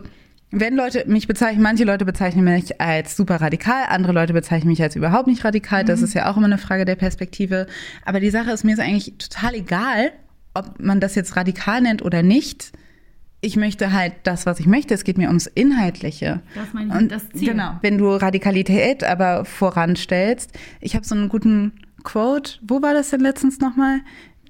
[0.51, 4.83] wenn Leute mich bezeichnen, manche Leute bezeichnen mich als super radikal, andere Leute bezeichnen mich
[4.83, 5.85] als überhaupt nicht radikal.
[5.85, 7.65] Das ist ja auch immer eine Frage der Perspektive.
[8.05, 10.11] Aber die Sache ist mir ist eigentlich total egal,
[10.57, 12.71] ob man das jetzt radikal nennt oder nicht.
[13.39, 14.93] Ich möchte halt das, was ich möchte.
[14.93, 16.41] Es geht mir ums Inhaltliche.
[16.55, 17.49] Das meine ich, Und das Ziel.
[17.49, 17.77] Genau.
[17.81, 22.53] Wenn du Radikalität aber voranstellst, ich habe so einen guten Quote.
[22.67, 23.99] Wo war das denn letztens nochmal?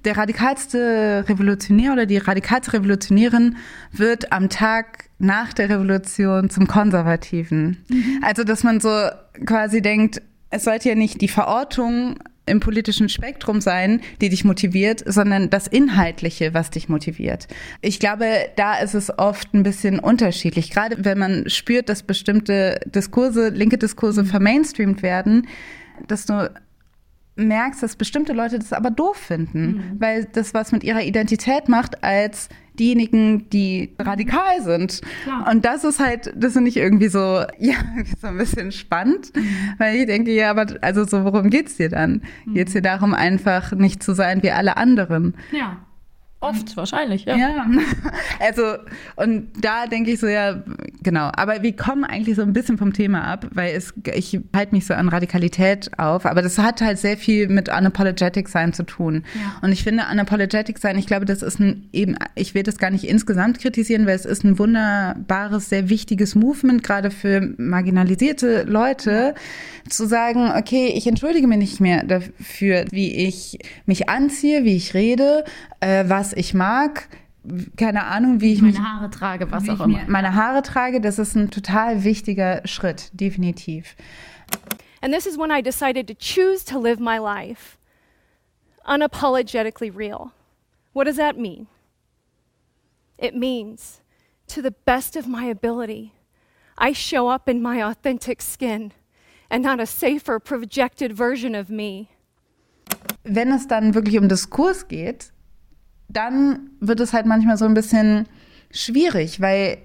[0.04, 3.56] Der radikalste Revolutionär oder die radikalste Revolutionärin
[3.92, 7.84] wird am Tag nach der Revolution zum Konservativen.
[8.22, 9.08] Also, dass man so
[9.44, 12.18] quasi denkt, es sollte ja nicht die Verortung
[12.48, 17.46] im politischen Spektrum sein, die dich motiviert, sondern das Inhaltliche, was dich motiviert.
[17.80, 20.70] Ich glaube, da ist es oft ein bisschen unterschiedlich.
[20.70, 25.46] Gerade wenn man spürt, dass bestimmte Diskurse, linke Diskurse vermainstreamt werden,
[26.06, 26.50] dass du
[27.38, 32.02] merkst, dass bestimmte Leute das aber doof finden, weil das was mit ihrer Identität macht
[32.04, 32.48] als
[32.78, 35.00] diejenigen, die radikal sind.
[35.50, 37.18] Und das ist halt, das finde ich irgendwie so,
[37.58, 37.76] ja,
[38.20, 39.32] so ein bisschen spannend,
[39.78, 42.22] weil ich denke, ja, aber also so, worum geht's dir dann?
[42.54, 45.34] Geht's dir darum, einfach nicht zu sein wie alle anderen?
[45.52, 45.78] Ja.
[46.40, 47.36] Oft, wahrscheinlich, ja.
[47.36, 47.66] Ja,
[48.40, 48.62] also
[49.16, 50.62] und da denke ich so, ja,
[51.02, 51.32] genau.
[51.34, 54.86] Aber wir kommen eigentlich so ein bisschen vom Thema ab, weil es, ich halte mich
[54.86, 59.24] so an Radikalität auf, aber das hat halt sehr viel mit Unapologetic sein zu tun.
[59.34, 59.58] Ja.
[59.62, 62.90] Und ich finde Unapologetic sein, ich glaube, das ist ein eben, ich will das gar
[62.90, 69.34] nicht insgesamt kritisieren, weil es ist ein wunderbares, sehr wichtiges Movement, gerade für marginalisierte Leute,
[69.88, 74.94] zu sagen, okay, ich entschuldige mich nicht mehr dafür, wie ich mich anziehe, wie ich
[74.94, 75.44] rede,
[75.80, 77.08] äh, was ich mag,
[77.76, 80.04] keine Ahnung, wie ich mich Meine Haare trage, was auch immer.
[80.08, 83.96] meine Haare trage, das ist ein total wichtiger Schritt, definitiv.
[85.00, 87.78] And this is when I decided to choose to live my life
[88.84, 90.32] unapologetically real.
[90.92, 91.68] What does that mean?
[93.18, 94.00] It means,
[94.48, 96.12] to the best of my ability,
[96.76, 98.92] I show up in my authentic skin
[99.50, 102.08] and not a safer, projected version of me.
[103.24, 105.32] Wenn es dann wirklich um Diskurs geht,
[106.08, 108.26] dann wird es halt manchmal so ein bisschen
[108.70, 109.78] schwierig, weil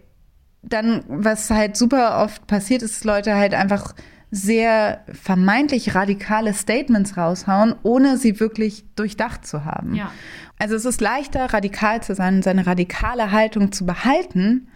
[0.61, 3.93] dann, was halt super oft passiert, ist, dass Leute halt einfach
[4.31, 9.93] sehr vermeintlich radikale Statements raushauen, ohne sie wirklich durchdacht zu haben.
[9.93, 10.11] Ja.
[10.57, 14.69] Also es ist leichter, radikal zu sein und seine radikale Haltung zu behalten,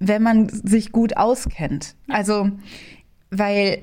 [0.00, 1.94] wenn man sich gut auskennt.
[2.08, 2.50] Also,
[3.30, 3.82] weil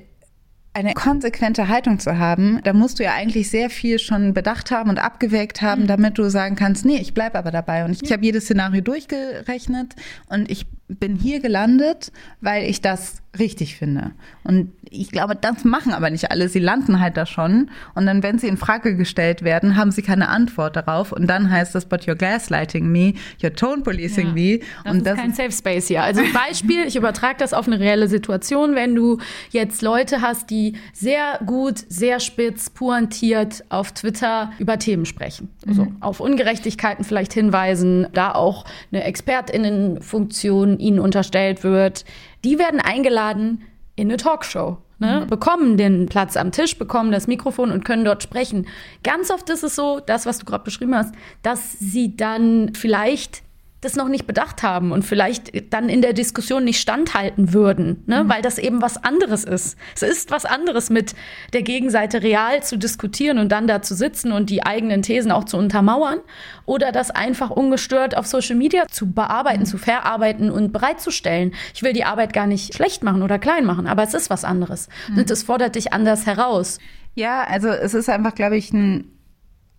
[0.74, 4.90] eine konsequente Haltung zu haben, da musst du ja eigentlich sehr viel schon bedacht haben
[4.90, 7.84] und abgewägt haben, damit du sagen kannst, nee, ich bleibe aber dabei.
[7.84, 9.96] Und ich, ich habe jedes Szenario durchgerechnet
[10.30, 14.12] und ich bin hier gelandet, weil ich das richtig finde.
[14.44, 16.50] Und ich glaube, das machen aber nicht alle.
[16.50, 17.70] Sie landen halt da schon.
[17.96, 21.14] Und dann, wenn sie in Frage gestellt werden, haben sie keine Antwort darauf.
[21.14, 24.34] Und dann heißt das, but you're gaslighting me, you're tone policing Ja.
[24.34, 24.60] me.
[24.84, 26.04] Das und ist kein Safe Space hier.
[26.04, 29.20] Also Beispiel, ich übertrage das auf eine reelle Situation, wenn du
[29.52, 35.50] jetzt Leute hast, die sehr gut, sehr spitz, pointiert auf Twitter über Themen sprechen.
[35.66, 42.04] Also auf Ungerechtigkeiten vielleicht hinweisen, da auch eine Expertinnenfunktion ihnen unterstellt wird.
[42.44, 43.64] Die werden eingeladen
[43.96, 44.78] in eine Talkshow.
[45.00, 48.68] Ne, bekommen den Platz am Tisch, bekommen das Mikrofon und können dort sprechen.
[49.04, 53.42] Ganz oft ist es so, das, was du gerade beschrieben hast, dass sie dann vielleicht
[53.82, 58.24] das noch nicht bedacht haben und vielleicht dann in der Diskussion nicht standhalten würden, ne?
[58.28, 59.76] weil das eben was anderes ist.
[59.96, 61.16] Es ist was anderes, mit
[61.54, 65.46] der Gegenseite real zu diskutieren und dann da zu sitzen und die eigenen Thesen auch
[65.46, 66.20] zu untermauern
[66.66, 71.54] oder das einfach ungestört auf Social Media zu bearbeiten, zu verarbeiten und bereitzustellen.
[71.74, 74.44] Ich will die Arbeit gar nicht schlecht machen oder klein machen, aber es ist was
[74.44, 76.78] anderes und es fordert dich anders heraus.
[77.16, 79.12] Ja, also es ist einfach, glaube ich, ein,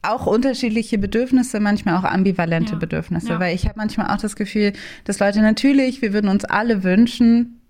[0.03, 2.79] auch unterschiedliche Bedürfnisse, manchmal auch ambivalente Ja.
[2.79, 3.29] Bedürfnisse.
[3.29, 3.41] Ja.
[3.41, 4.73] Weil ich habe manchmal auch das Gefühl,
[5.05, 7.61] dass Leute natürlich, wir würden uns alle wünschen,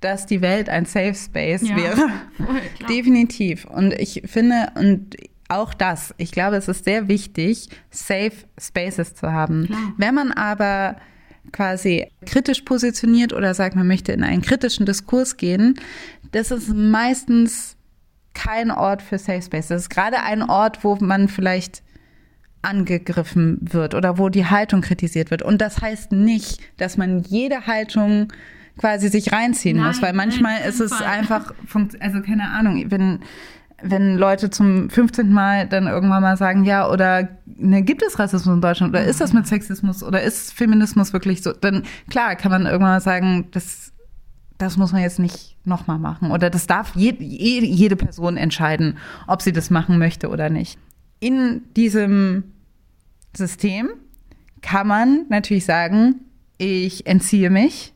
[0.00, 1.76] dass die Welt ein Safe Space Ja.
[1.76, 2.08] wäre.
[2.88, 3.64] Definitiv.
[3.64, 5.16] Und ich finde, und
[5.48, 9.68] auch das, ich glaube, es ist sehr wichtig, Safe Spaces zu haben.
[9.96, 10.96] Wenn man aber
[11.52, 15.80] quasi kritisch positioniert oder sagt, man möchte in einen kritischen Diskurs gehen,
[16.32, 17.76] das ist meistens
[18.34, 19.68] kein Ort für Safe Space.
[19.68, 21.82] Das ist gerade ein Ort, wo man vielleicht
[22.62, 25.42] angegriffen wird oder wo die Haltung kritisiert wird.
[25.42, 28.32] Und das heißt nicht, dass man jede Haltung
[28.78, 31.52] quasi sich reinziehen Nein, muss, weil nein, manchmal auf ist es einfach,
[32.00, 33.20] also keine Ahnung, wenn
[33.80, 35.32] wenn Leute zum 15.
[35.32, 38.92] Mal dann irgendwann mal sagen, ja, oder ne, gibt es Rassismus in Deutschland
[44.58, 46.30] das muss man jetzt nicht nochmal machen.
[46.32, 50.78] Oder das darf je, je, jede Person entscheiden, ob sie das machen möchte oder nicht.
[51.20, 52.44] In diesem
[53.36, 53.88] System
[54.60, 56.16] kann man natürlich sagen,
[56.58, 57.94] ich entziehe mich,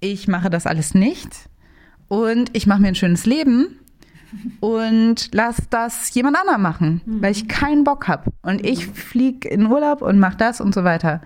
[0.00, 1.48] ich mache das alles nicht
[2.08, 3.78] und ich mache mir ein schönes Leben
[4.58, 8.32] und lass das jemand anderem machen, weil ich keinen Bock habe.
[8.42, 11.20] Und ich fliege in Urlaub und mache das und so weiter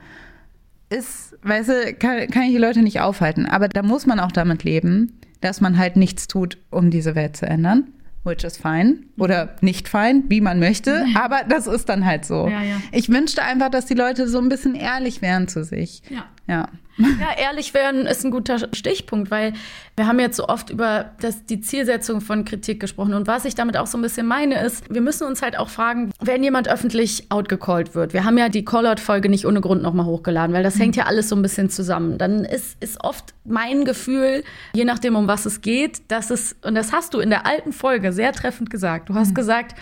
[0.94, 3.46] ist, weißt du, kann, kann ich die Leute nicht aufhalten.
[3.46, 7.36] Aber da muss man auch damit leben, dass man halt nichts tut, um diese Welt
[7.36, 7.88] zu ändern.
[8.24, 9.00] Which is fine.
[9.18, 11.04] Oder nicht fine, wie man möchte.
[11.14, 12.48] Aber das ist dann halt so.
[12.48, 12.76] Ja, ja.
[12.90, 16.02] Ich wünschte einfach, dass die Leute so ein bisschen ehrlich wären zu sich.
[16.08, 16.24] Ja.
[16.46, 16.68] Ja.
[16.96, 19.52] Ja, ehrlich werden ist ein guter Stichpunkt, weil
[19.96, 23.14] wir haben jetzt so oft über das, die Zielsetzung von Kritik gesprochen.
[23.14, 25.68] Und was ich damit auch so ein bisschen meine, ist, wir müssen uns halt auch
[25.68, 28.12] fragen, wenn jemand öffentlich outgecallt wird.
[28.12, 31.28] Wir haben ja die Callout-Folge nicht ohne Grund nochmal hochgeladen, weil das hängt ja alles
[31.28, 32.18] so ein bisschen zusammen.
[32.18, 36.74] Dann ist, ist oft mein Gefühl, je nachdem, um was es geht, dass es, und
[36.74, 39.08] das hast du in der alten Folge sehr treffend gesagt.
[39.08, 39.74] Du hast gesagt,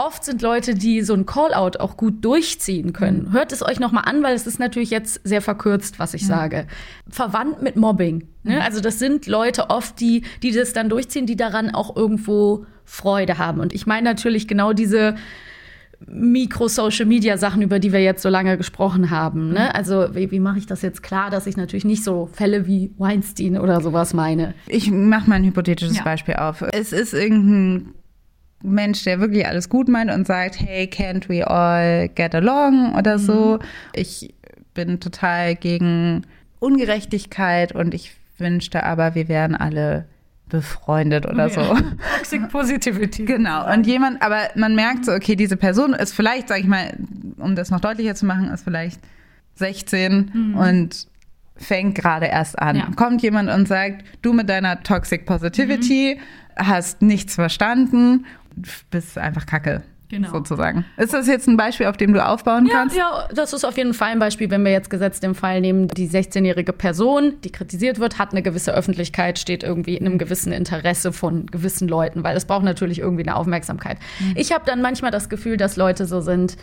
[0.00, 3.32] Oft sind Leute, die so ein Callout auch gut durchziehen können.
[3.32, 6.66] Hört es euch nochmal an, weil es ist natürlich jetzt sehr verkürzt, was ich sage.
[7.10, 8.26] Verwandt mit Mobbing.
[8.42, 8.62] Ne?
[8.62, 13.36] Also das sind Leute oft, die, die das dann durchziehen, die daran auch irgendwo Freude
[13.36, 13.60] haben.
[13.60, 15.16] Und ich meine natürlich genau diese
[16.06, 19.52] Mikro-Social-Media-Sachen, über die wir jetzt so lange gesprochen haben.
[19.52, 19.74] Ne?
[19.74, 22.94] Also wie, wie mache ich das jetzt klar, dass ich natürlich nicht so Fälle wie
[22.96, 24.54] Weinstein oder sowas meine?
[24.66, 26.04] Ich mache mal ein hypothetisches Ja.
[26.04, 26.62] Beispiel auf.
[26.72, 27.92] Es ist irgendein
[28.62, 33.18] Mensch, der wirklich alles gut meint und sagt, hey, can't we all get along oder
[33.18, 33.58] so.
[33.94, 34.34] Ich
[34.74, 36.26] bin total gegen
[36.58, 40.06] Ungerechtigkeit und ich wünschte aber, wir wären alle
[40.48, 41.62] befreundet oder so.
[42.16, 43.24] Toxic Positivity.
[43.24, 43.72] Genau.
[43.72, 46.92] Und jemand, aber man merkt so, okay, diese Person ist vielleicht, sag ich mal,
[47.38, 49.00] um das noch deutlicher zu machen, ist vielleicht
[49.54, 51.06] 16 und
[51.56, 52.76] fängt gerade erst an.
[52.76, 52.88] Ja.
[52.96, 56.18] Kommt jemand und sagt, du mit deiner Toxic Positivity
[56.56, 58.26] hast nichts verstanden,
[58.90, 59.82] bist einfach kacke.
[60.10, 60.28] Genau.
[60.32, 60.84] sozusagen.
[60.96, 62.96] Ist das jetzt ein Beispiel, auf dem du aufbauen Ja, kannst?
[62.96, 65.86] ja, das ist auf jeden Fall ein Beispiel, wenn wir jetzt gesetzt im Fall nehmen,
[65.86, 70.52] die 16-jährige Person, die kritisiert wird, hat eine gewisse Öffentlichkeit, steht irgendwie in einem gewissen
[70.52, 73.98] Interesse von gewissen Leuten, weil es braucht natürlich irgendwie eine Aufmerksamkeit.
[74.34, 76.56] Ich habe dann manchmal das Gefühl, dass Leute so sind,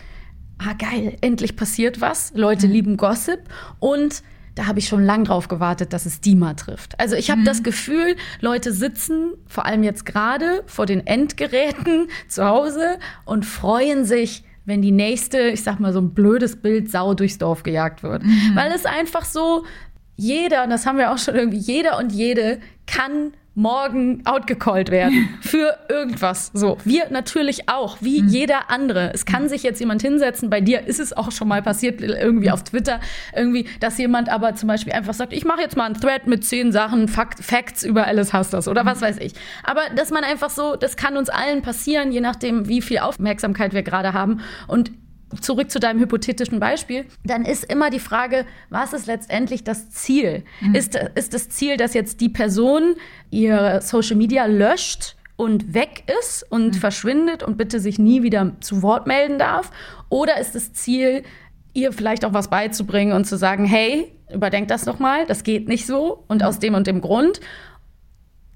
[0.58, 3.40] ah geil, endlich passiert was, Leute lieben Gossip
[3.80, 4.24] und
[4.58, 7.00] da habe ich schon lang drauf gewartet, dass es die mal trifft.
[7.00, 12.44] Also ich habe das Gefühl, Leute sitzen, vor allem jetzt gerade, vor den Endgeräten zu
[12.44, 17.14] Hause und freuen sich, wenn die nächste, ich sag mal so ein blödes Bild, Sau
[17.14, 18.24] durchs Dorf gejagt wird.
[18.56, 19.64] Weil es einfach so,
[20.16, 25.30] jeder, und das haben wir auch schon irgendwie, jeder und jede kann morgen outgecallt werden
[25.42, 26.52] für irgendwas.
[26.54, 29.12] So, wir natürlich auch, wie jeder andere.
[29.14, 32.52] Es kann sich jetzt jemand hinsetzen, bei dir ist es auch schon mal passiert, irgendwie
[32.52, 33.00] auf Twitter,
[33.36, 36.46] irgendwie, dass jemand aber zum Beispiel einfach sagt, ich mache jetzt mal einen Thread mit
[36.46, 39.34] zehn Sachen, Fakt, Facts über Alice Hasters oder was weiß ich.
[39.64, 43.74] Aber dass man einfach so, das kann uns allen passieren, je nachdem, wie viel Aufmerksamkeit
[43.74, 44.42] wir gerade haben.
[44.68, 44.92] Und
[45.42, 50.44] zurück zu deinem hypothetischen Beispiel, dann ist immer die Frage, was ist letztendlich das Ziel?
[50.74, 52.96] Ist, ist das Ziel, dass jetzt die Person
[53.30, 58.82] ihr Social Media löscht und weg ist und verschwindet und bitte sich nie wieder zu
[58.82, 59.72] Wort melden darf?
[60.10, 61.24] Oder ist das Ziel,
[61.74, 65.68] ihr vielleicht auch was beizubringen und zu sagen, hey, überdenkt das noch mal, das geht
[65.68, 67.40] nicht so und aus dem und dem Grund.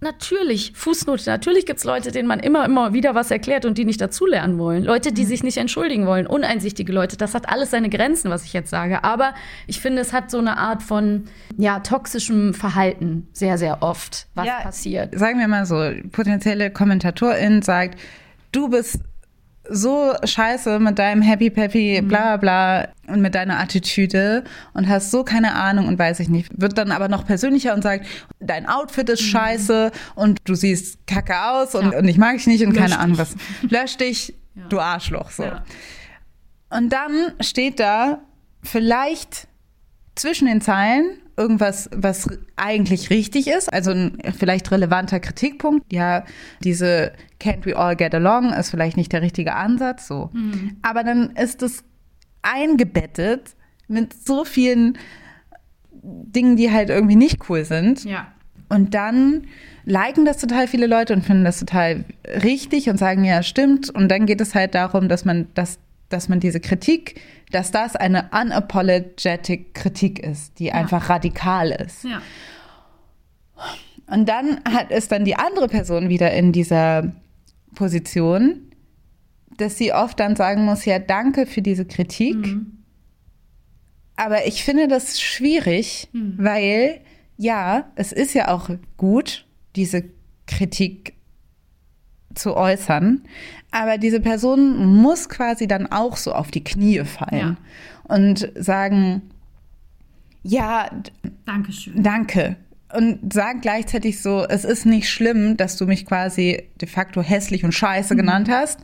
[0.04, 4.02] Natürlich, Fußnote, natürlich gibt's Leute, denen man immer, immer wieder was erklärt und die nicht
[4.02, 4.84] dazulernen wollen.
[4.84, 7.18] Leute, die sich nicht entschuldigen wollen, uneinsichtige Leute.
[7.18, 9.04] Das hat alles seine Grenzen, was ich jetzt sage.
[9.04, 9.36] Aber
[9.68, 11.26] ich finde, es hat so eine Art von
[11.56, 15.18] ja, toxischem Verhalten sehr, sehr oft, was Ja, passiert.
[15.18, 18.00] Sagen wir mal so, potenzielle Kommentatorin sagt,
[18.52, 19.02] du bist
[19.74, 24.44] so scheiße mit deinem Happy Peppy, bla bla bla und mit deiner Attitüde
[24.74, 26.50] und hast so keine Ahnung und weiß ich nicht.
[26.60, 28.06] Wird dann aber noch persönlicher und sagt,
[28.40, 32.00] dein Outfit ist scheiße und du siehst kacke aus und, Ja.
[32.00, 33.20] und ich mag dich nicht und Lösch keine Ahnung dich.
[33.20, 33.36] was.
[33.70, 34.34] Lösch dich,
[34.70, 35.44] du Arschloch, so.
[35.44, 35.64] Ja.
[36.70, 37.12] Und dann
[37.42, 38.20] steht da
[38.64, 39.48] vielleicht
[40.16, 45.92] zwischen den Zeilen irgendwas, was eigentlich richtig ist, also ein vielleicht relevanter Kritikpunkt.
[45.92, 46.24] Ja,
[46.64, 50.30] diese Can't we all get along ist vielleicht nicht der richtige Ansatz, so.
[50.82, 51.84] Aber dann ist es
[52.44, 53.56] eingebettet
[53.88, 54.98] mit so vielen
[56.04, 58.04] Dingen, die halt irgendwie nicht cool sind.
[58.04, 58.28] Ja.
[58.70, 59.48] Und dann
[59.84, 62.06] liken das total viele Leute und finden das total
[62.44, 63.90] richtig und sagen, ja, stimmt.
[63.90, 65.78] Und dann geht es halt darum, dass man, dass,
[66.14, 67.20] dass man diese Kritik,
[67.52, 72.04] dass das eine unapologetic Kritik ist, die einfach radikal ist.
[72.04, 72.22] Ja.
[74.08, 77.14] Und dann hat ist dann die andere Person wieder in dieser
[77.76, 78.72] Position,
[79.58, 82.36] dass sie oft dann sagen muss, ja, danke für diese Kritik.
[84.16, 87.02] Aber ich finde das schwierig, weil
[87.38, 89.46] ja, es ist ja auch gut,
[89.76, 90.04] diese
[90.46, 91.14] Kritik
[92.36, 93.22] zu äußern,
[93.72, 97.58] aber diese Person muss quasi dann auch so auf die Knie fallen
[98.04, 99.22] und sagen,
[100.44, 100.90] ja,
[101.46, 102.02] Dankeschön.
[102.04, 102.58] danke.
[102.94, 107.64] Und sag gleichzeitig so, es ist nicht schlimm, dass du mich quasi de facto hässlich
[107.64, 108.82] und scheiße genannt hast,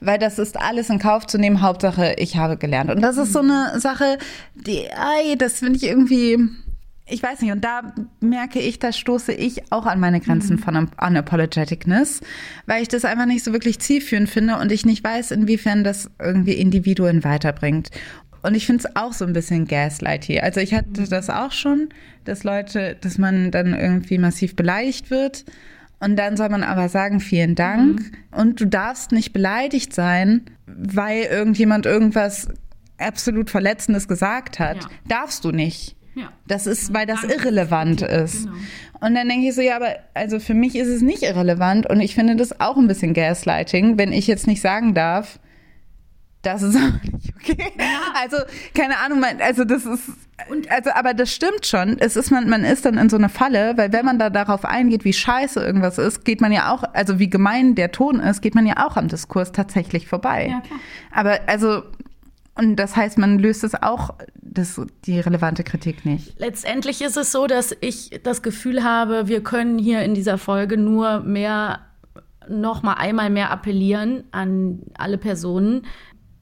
[0.00, 1.62] weil das ist alles in Kauf zu nehmen.
[1.62, 2.90] Hauptsache, ich habe gelernt.
[2.90, 4.18] Und das ist so eine Sache,
[4.54, 6.38] die, ey, das finde ich irgendwie,
[7.08, 7.52] ich weiß nicht.
[7.52, 12.20] Und da merke ich, da stoße ich auch an meine Grenzen von Unapologeticness,
[12.66, 16.10] weil ich das einfach nicht so wirklich zielführend finde und ich nicht weiß, inwiefern das
[16.20, 17.90] irgendwie Individuen weiterbringt.
[18.42, 20.44] Und ich finde es auch so ein bisschen Gaslight hier.
[20.44, 21.88] Also ich hatte das auch schon,
[22.24, 25.44] dass Leute, dass man dann irgendwie massiv beleidigt wird.
[25.98, 28.00] Und dann soll man aber sagen, vielen Dank.
[28.30, 32.48] Und du darfst nicht beleidigt sein, weil irgendjemand irgendwas
[32.98, 34.84] absolut Verletzendes gesagt hat.
[34.84, 34.90] Ja.
[35.08, 35.95] Darfst du nicht.
[36.16, 36.32] Ja.
[36.48, 38.44] Das ist, weil das irrelevant ist.
[38.44, 38.56] Genau.
[39.00, 42.00] Und dann denke ich so, ja, aber also für mich ist es nicht irrelevant und
[42.00, 45.38] ich finde das auch ein bisschen Gaslighting, wenn ich jetzt nicht sagen darf,
[46.40, 47.72] das ist aber nicht okay.
[48.14, 48.38] Also,
[48.74, 50.08] keine Ahnung, also das ist,
[50.70, 51.98] also, aber das stimmt schon.
[51.98, 54.64] Es ist, man, man ist dann in so eine Falle, weil wenn man da darauf
[54.64, 58.40] eingeht, wie scheiße irgendwas ist, geht man ja auch, also wie gemein der Ton ist,
[58.40, 60.48] geht man ja auch am Diskurs tatsächlich vorbei.
[60.50, 60.80] Ja, klar.
[61.12, 61.82] Aber also,
[62.56, 66.38] und das heißt, man löst es auch, das, die relevante Kritik nicht.
[66.38, 70.78] Letztendlich ist es so, dass ich das Gefühl habe, wir können hier in dieser Folge
[70.78, 71.80] nur mehr,
[72.48, 75.82] noch mal einmal mehr appellieren an alle Personen,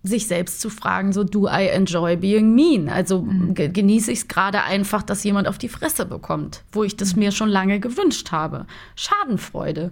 [0.05, 2.91] sich selbst zu fragen, so, do I enjoy being mean?
[2.91, 6.97] Also ge genieße ich es gerade einfach, dass jemand auf die Fresse bekommt, wo ich
[6.97, 8.67] das mir schon lange gewünscht habe.
[8.97, 9.91] Schadenfreude.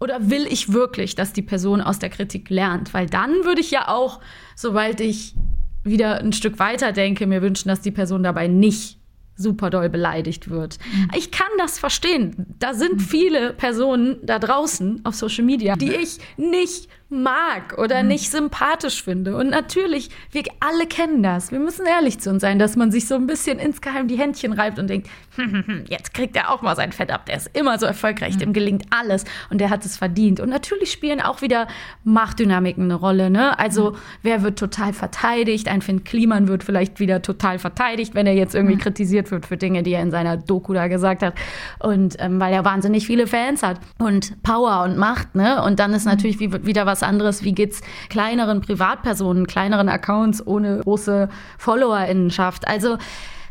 [0.00, 2.94] Oder will ich wirklich, dass die Person aus der Kritik lernt?
[2.94, 4.20] Weil dann würde ich ja auch,
[4.54, 5.34] sobald ich
[5.82, 8.98] wieder ein Stück weiter denke, mir wünschen, dass die Person dabei nicht
[9.36, 10.78] super doll beleidigt wird.
[11.16, 12.46] Ich kann das verstehen.
[12.58, 18.08] Da sind viele Personen da draußen auf Social Media, die ich nicht mag oder mhm.
[18.08, 19.36] nicht sympathisch finde.
[19.36, 21.52] Und natürlich, wir alle kennen das.
[21.52, 24.52] Wir müssen ehrlich zu uns sein, dass man sich so ein bisschen insgeheim die Händchen
[24.52, 27.26] reibt und denkt, hm, hm, hm, jetzt kriegt er auch mal sein Fett ab.
[27.26, 28.38] Der ist immer so erfolgreich, mhm.
[28.40, 30.40] dem gelingt alles und der hat es verdient.
[30.40, 31.66] Und natürlich spielen auch wieder
[32.04, 33.30] Machtdynamiken eine Rolle.
[33.30, 33.58] Ne?
[33.58, 33.96] Also mhm.
[34.22, 35.68] wer wird total verteidigt?
[35.68, 38.80] Ein Finn Kliman wird vielleicht wieder total verteidigt, wenn er jetzt irgendwie mhm.
[38.80, 41.34] kritisiert wird für Dinge, die er in seiner Doku da gesagt hat.
[41.80, 45.34] Und ähm, weil er wahnsinnig viele Fans hat und Power und Macht.
[45.34, 45.62] Ne?
[45.62, 46.12] Und dann ist mhm.
[46.12, 51.28] natürlich wieder was anderes, wie geht's kleineren Privatpersonen, kleineren Accounts ohne große
[51.58, 52.68] FollowerInnenschaft.
[52.68, 52.98] Also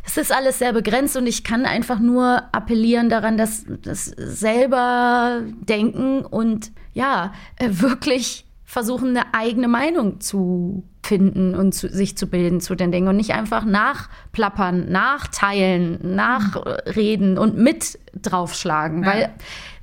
[0.06, 5.40] es ist alles sehr begrenzt und ich kann einfach nur appellieren daran, dass das selber
[5.60, 12.26] denken und ja, äh, wirklich versuchen, eine eigene Meinung zu finden und zu, sich zu
[12.26, 19.08] bilden zu den Dingen und nicht einfach nachplappern, nachteilen, nachreden und mit draufschlagen, ja.
[19.08, 19.34] weil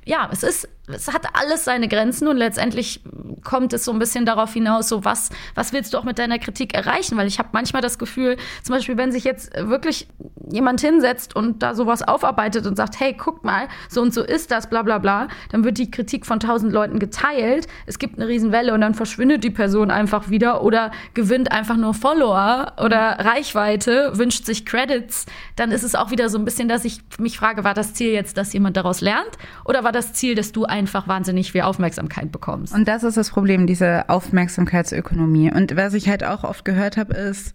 [0.04, 3.00] ja, es ist es hat alles seine Grenzen und letztendlich
[3.44, 6.38] kommt es so ein bisschen darauf hinaus, so was, was willst du auch mit deiner
[6.38, 7.16] Kritik erreichen?
[7.16, 10.08] Weil ich habe manchmal das Gefühl, zum Beispiel, wenn sich jetzt wirklich
[10.50, 14.50] jemand hinsetzt und da sowas aufarbeitet und sagt, hey, guck mal, so und so ist
[14.50, 18.28] das, bla bla bla, dann wird die Kritik von tausend Leuten geteilt, es gibt eine
[18.28, 24.12] Riesenwelle und dann verschwindet die Person einfach wieder oder gewinnt einfach nur Follower oder Reichweite,
[24.14, 25.26] wünscht sich Credits,
[25.56, 28.12] dann ist es auch wieder so ein bisschen, dass ich mich frage, war das Ziel
[28.12, 29.30] jetzt, dass jemand daraus lernt?
[29.64, 32.74] Oder war das Ziel, dass du einfach wahnsinnig viel Aufmerksamkeit bekommst.
[32.74, 35.52] Und das ist das Problem, diese Aufmerksamkeitsökonomie.
[35.52, 37.54] Und was ich halt auch oft gehört habe, ist,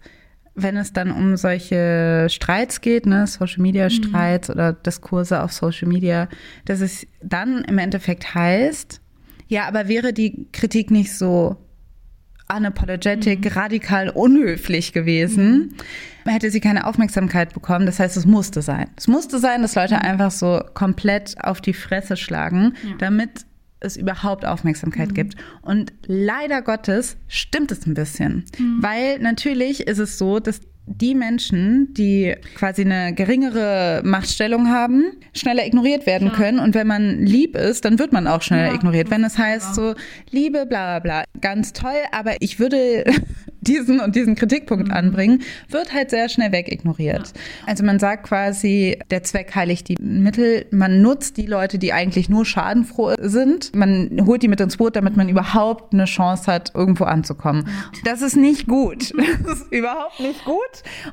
[0.54, 4.54] wenn es dann um solche Streits geht, ne, Social Media Streits mhm.
[4.54, 6.28] oder Diskurse auf Social Media,
[6.64, 9.00] dass es dann im Endeffekt heißt,
[9.48, 11.56] ja, aber wäre die Kritik nicht so
[12.54, 13.50] unapologetic, mhm.
[13.52, 15.74] radikal unhöflich gewesen,
[16.24, 16.30] mhm.
[16.30, 17.86] hätte sie keine Aufmerksamkeit bekommen.
[17.86, 18.88] Das heißt, es musste sein.
[18.96, 20.02] Es musste sein, dass Leute mhm.
[20.02, 22.94] einfach so komplett auf die Fresse schlagen, ja.
[22.98, 23.44] damit
[23.80, 25.14] es überhaupt Aufmerksamkeit mhm.
[25.14, 25.36] gibt.
[25.62, 28.44] Und leider Gottes stimmt es ein bisschen.
[28.58, 28.82] Mhm.
[28.82, 35.66] Weil natürlich ist es so, dass die Menschen, die quasi eine geringere Machtstellung haben, schneller
[35.66, 36.34] ignoriert werden ja.
[36.34, 36.58] können.
[36.58, 38.74] Und wenn man lieb ist, dann wird man auch schneller ja.
[38.74, 39.10] ignoriert.
[39.10, 39.94] Wenn es heißt so,
[40.30, 43.04] Liebe, bla bla bla, ganz toll, aber ich würde
[43.60, 44.94] diesen und diesen Kritikpunkt mhm.
[44.94, 47.28] anbringen, wird halt sehr schnell wegignoriert.
[47.28, 47.32] Ja.
[47.66, 50.66] Also man sagt quasi, der Zweck heiligt die Mittel.
[50.70, 53.74] Man nutzt die Leute, die eigentlich nur schadenfroh sind.
[53.74, 57.68] Man holt die mit ins Boot, damit man überhaupt eine Chance hat, irgendwo anzukommen.
[58.04, 59.12] Das ist nicht gut.
[59.48, 60.58] Das ist überhaupt nicht gut.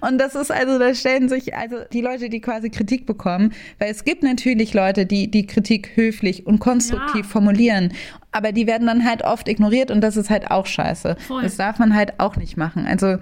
[0.02, 3.92] Und das ist also, da stellen sich also die Leute, die quasi Kritik bekommen, weil
[3.92, 7.32] es gibt natürlich Leute, die die Kritik höflich und konstruktiv ja.
[7.32, 7.94] formulieren
[8.36, 11.16] aber die werden dann halt oft ignoriert und das ist halt auch scheiße.
[11.28, 11.44] Voll.
[11.44, 12.86] Das darf man halt auch nicht machen.
[12.86, 13.18] Also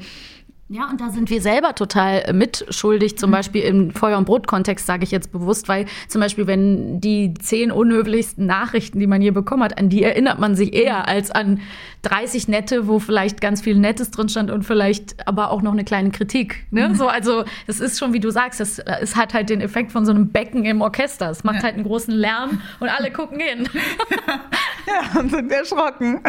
[0.69, 3.33] ja, und da sind wir selber total mitschuldig, zum mhm.
[3.33, 7.69] Beispiel im Feuer- und Brot-Kontext, sage ich jetzt bewusst, weil zum Beispiel, wenn die zehn
[7.71, 11.59] unhöflichsten Nachrichten, die man hier bekommen hat, an die erinnert man sich eher als an
[12.03, 15.83] 30 nette, wo vielleicht ganz viel Nettes drin stand und vielleicht aber auch noch eine
[15.83, 16.65] kleine Kritik.
[16.71, 16.89] Ne?
[16.89, 16.95] Mhm.
[16.95, 20.05] So, also das ist schon, wie du sagst, es, es hat halt den Effekt von
[20.05, 21.29] so einem Becken im Orchester.
[21.29, 21.63] Es macht ja.
[21.63, 23.69] halt einen großen Lärm und alle gucken hin.
[25.13, 26.15] ja, und sind erschrocken.
[26.15, 26.23] und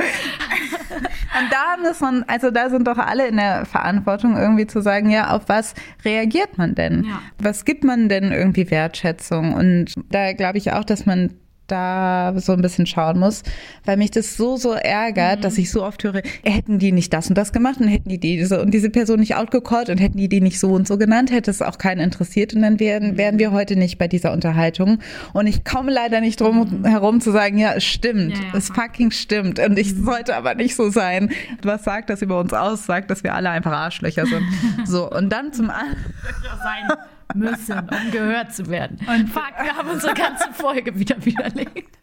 [1.51, 5.31] da muss man, also da sind doch alle in der Verantwortung, irgendwie zu sagen, ja,
[5.31, 5.75] auf was
[6.05, 7.05] reagiert man denn?
[7.05, 7.21] Ja.
[7.39, 9.55] Was gibt man denn irgendwie Wertschätzung?
[9.55, 11.35] Und da glaube ich auch, dass man
[11.67, 13.43] da so ein bisschen schauen muss,
[13.85, 15.43] weil mich das so, so ärgert, mhm.
[15.43, 18.19] dass ich so oft höre, hätten die nicht das und das gemacht und hätten die
[18.19, 21.31] diese und diese Person nicht outgecallt und hätten die die nicht so und so genannt,
[21.31, 23.19] hätte es auch keinen interessiert und dann wären, mhm.
[23.19, 24.99] wären wir heute nicht bei dieser Unterhaltung.
[25.33, 26.85] Und ich komme leider nicht drum mhm.
[26.85, 28.59] herum zu sagen, ja, es stimmt, ja, ja.
[28.59, 30.05] es fucking stimmt und ich mhm.
[30.05, 31.31] sollte aber nicht so sein.
[31.63, 32.87] Was sagt das über uns aus?
[32.87, 34.45] Sagt, dass wir alle einfach Arschlöcher sind.
[34.85, 38.99] so, und dann zum anderen müssen, um gehört zu werden.
[39.07, 41.99] Und fuck, wir haben unsere ganze Folge wieder widerlegt.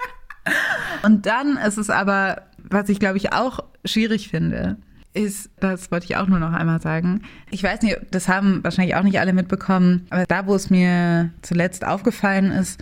[1.03, 4.77] Und dann ist es aber, was ich glaube ich auch schwierig finde,
[5.13, 7.23] ist, das wollte ich auch nur noch einmal sagen.
[7.49, 11.31] Ich weiß nicht, das haben wahrscheinlich auch nicht alle mitbekommen, aber da, wo es mir
[11.41, 12.81] zuletzt aufgefallen ist,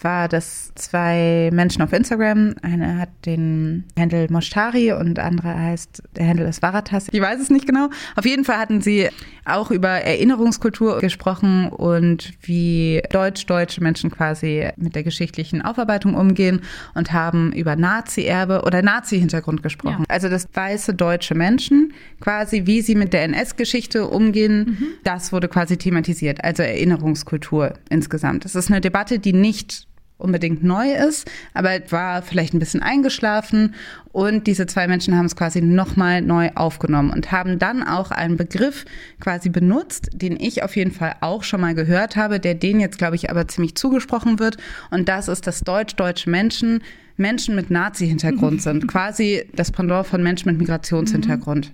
[0.00, 6.28] war, dass zwei Menschen auf Instagram, einer hat den Handel Moshtari und andere heißt, der
[6.28, 7.08] Handel ist Varatas.
[7.12, 7.88] Ich weiß es nicht genau.
[8.16, 9.08] Auf jeden Fall hatten sie
[9.44, 16.62] auch über Erinnerungskultur gesprochen und wie deutsch-deutsche Menschen quasi mit der geschichtlichen Aufarbeitung umgehen
[16.94, 20.04] und haben über Nazi-Erbe oder Nazi-Hintergrund gesprochen.
[20.08, 20.14] Ja.
[20.14, 24.86] Also das weiße deutsche Menschen quasi, wie sie mit der NS-Geschichte umgehen, mhm.
[25.04, 26.42] das wurde quasi thematisiert.
[26.42, 28.44] Also Erinnerungskultur insgesamt.
[28.44, 29.75] Das ist eine Debatte, die nicht
[30.18, 33.74] unbedingt neu ist, aber war vielleicht ein bisschen eingeschlafen
[34.12, 38.36] und diese zwei Menschen haben es quasi nochmal neu aufgenommen und haben dann auch einen
[38.36, 38.84] Begriff
[39.20, 42.98] quasi benutzt, den ich auf jeden Fall auch schon mal gehört habe, der denen jetzt,
[42.98, 44.56] glaube ich, aber ziemlich zugesprochen wird
[44.90, 46.82] und das ist, dass deutsch-deutsche Menschen
[47.18, 48.86] Menschen mit Nazi-Hintergrund sind.
[48.88, 51.72] Quasi das Pendant von Menschen mit Migrationshintergrund.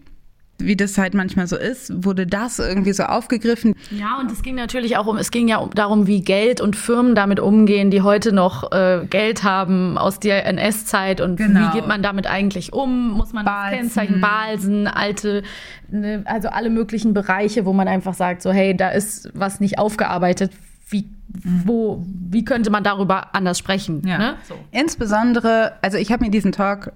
[0.63, 3.75] Wie das halt manchmal so ist, wurde das irgendwie so aufgegriffen.
[3.91, 6.77] Ja, und es ging natürlich auch um, es ging ja um, darum, wie Geld und
[6.77, 11.61] Firmen damit umgehen, die heute noch äh, Geld haben aus der NS-Zeit und Genau.
[11.69, 13.11] wie geht man damit eigentlich um?
[13.11, 15.43] Muss man das Kennzeichen, Balsen, alte,
[15.91, 19.79] ne, also alle möglichen Bereiche, wo man einfach sagt, so hey, da ist was nicht
[19.79, 20.53] aufgearbeitet.
[20.89, 24.03] Wie, wo, wie könnte man darüber anders sprechen?
[24.07, 24.19] Ja.
[24.19, 24.35] Ne?
[24.47, 24.55] So.
[24.73, 26.93] Insbesondere, also ich habe mir diesen Talk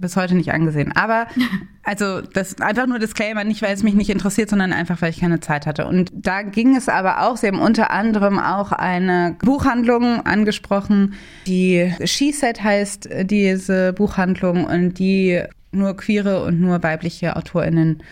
[0.00, 0.92] bis heute nicht angesehen.
[0.92, 1.26] Aber
[1.82, 5.20] also das einfach nur Disclaimer, nicht weil es mich nicht interessiert, sondern einfach weil ich
[5.20, 5.86] keine Zeit hatte.
[5.86, 11.14] Und da ging es aber auch, sie haben unter anderem auch eine Buchhandlung angesprochen,
[11.46, 15.42] die She-Set heißt äh, diese Buchhandlung und die
[15.72, 18.02] nur queere und nur weibliche AutorInnen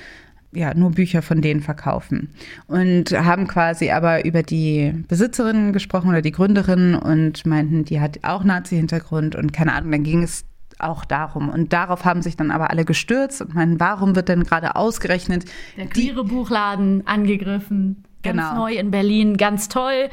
[0.52, 2.30] ja, nur Bücher von denen verkaufen.
[2.66, 8.20] Und haben quasi aber über die Besitzerin gesprochen oder die Gründerin und meinten, die hat
[8.22, 10.44] auch Nazi-Hintergrund und keine Ahnung, dann ging es
[10.78, 11.48] auch darum.
[11.48, 15.44] Und darauf haben sich dann aber alle gestürzt und meinten, warum wird denn gerade ausgerechnet
[15.76, 18.04] Der queere Buchladen angegriffen.
[18.22, 18.54] Ganz Genau.
[18.54, 20.08] neu in Berlin, ganz toll.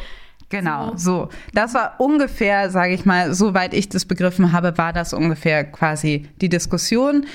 [0.49, 1.30] Genau, so.
[1.53, 6.28] Das war ungefähr, sage ich mal, soweit ich das begriffen habe, war das ungefähr quasi
[6.39, 7.26] die Diskussion,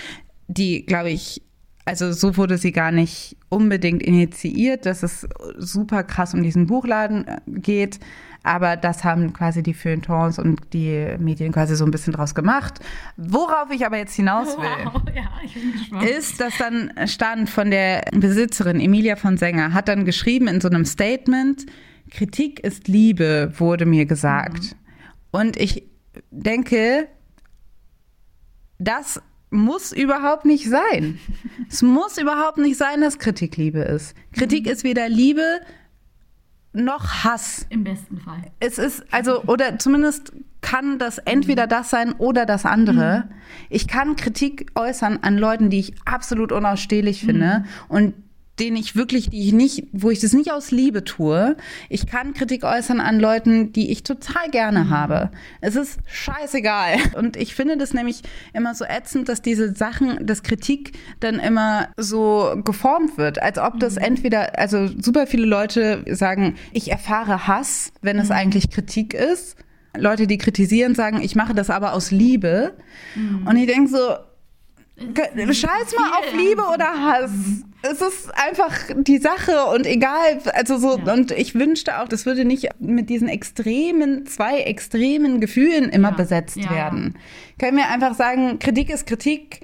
[0.46, 1.42] die, glaube ich,
[1.84, 5.28] also so wurde sie gar nicht unbedingt initiiert, dass es
[5.58, 7.98] super krass um diesen Buchladen äh, geht.
[8.42, 12.80] Aber das haben quasi die Feuilletons und die Medien quasi so ein bisschen draus gemacht.
[13.16, 18.80] Worauf ich aber jetzt hinaus will Wow, ja, ist, dass dann stand von der Besitzerin
[18.80, 21.66] Emilia von Sänger, hat dann geschrieben in so einem Statement,
[22.10, 24.74] Kritik ist Liebe, wurde mir gesagt.
[25.30, 25.84] Und ich
[26.30, 27.08] denke,
[28.78, 29.20] das
[29.50, 31.18] muss überhaupt nicht sein.
[31.68, 34.14] es muss überhaupt nicht sein, dass Kritik Liebe ist.
[34.32, 35.60] Kritik ist weder Liebe
[36.72, 37.66] noch Hass.
[37.68, 38.42] Im besten Fall.
[38.60, 43.28] Es ist, also, oder zumindest kann das entweder das sein oder das andere.
[43.70, 48.14] Ich kann Kritik äußern an Leuten, die ich absolut unausstehlich finde und
[48.60, 51.56] denen ich wirklich, die ich nicht, wo ich das nicht aus Liebe tue.
[51.88, 55.30] Ich kann Kritik äußern an Leuten, die ich total gerne habe.
[55.60, 56.96] Es ist scheißegal.
[57.16, 61.88] Und ich finde das nämlich immer so ätzend, dass diese Sachen, dass Kritik dann immer
[61.96, 67.92] so geformt wird, als ob das entweder, also super viele Leute sagen, ich erfahre Hass,
[68.02, 69.56] wenn es eigentlich Kritik ist.
[69.96, 72.74] Leute, die kritisieren, sagen, ich mache das aber aus Liebe.
[73.44, 73.98] Und ich denke so,
[75.00, 77.30] Scheiß mal auf Liebe oder Hass.
[77.82, 82.44] Es ist einfach die Sache und egal, also so, und ich wünschte auch, das würde
[82.44, 86.70] nicht mit diesen extremen, zwei extremen Gefühlen immer Ja, besetzt ja.
[86.70, 87.16] werden.
[87.58, 89.60] Können wir einfach sagen, Kritik ist Kritik,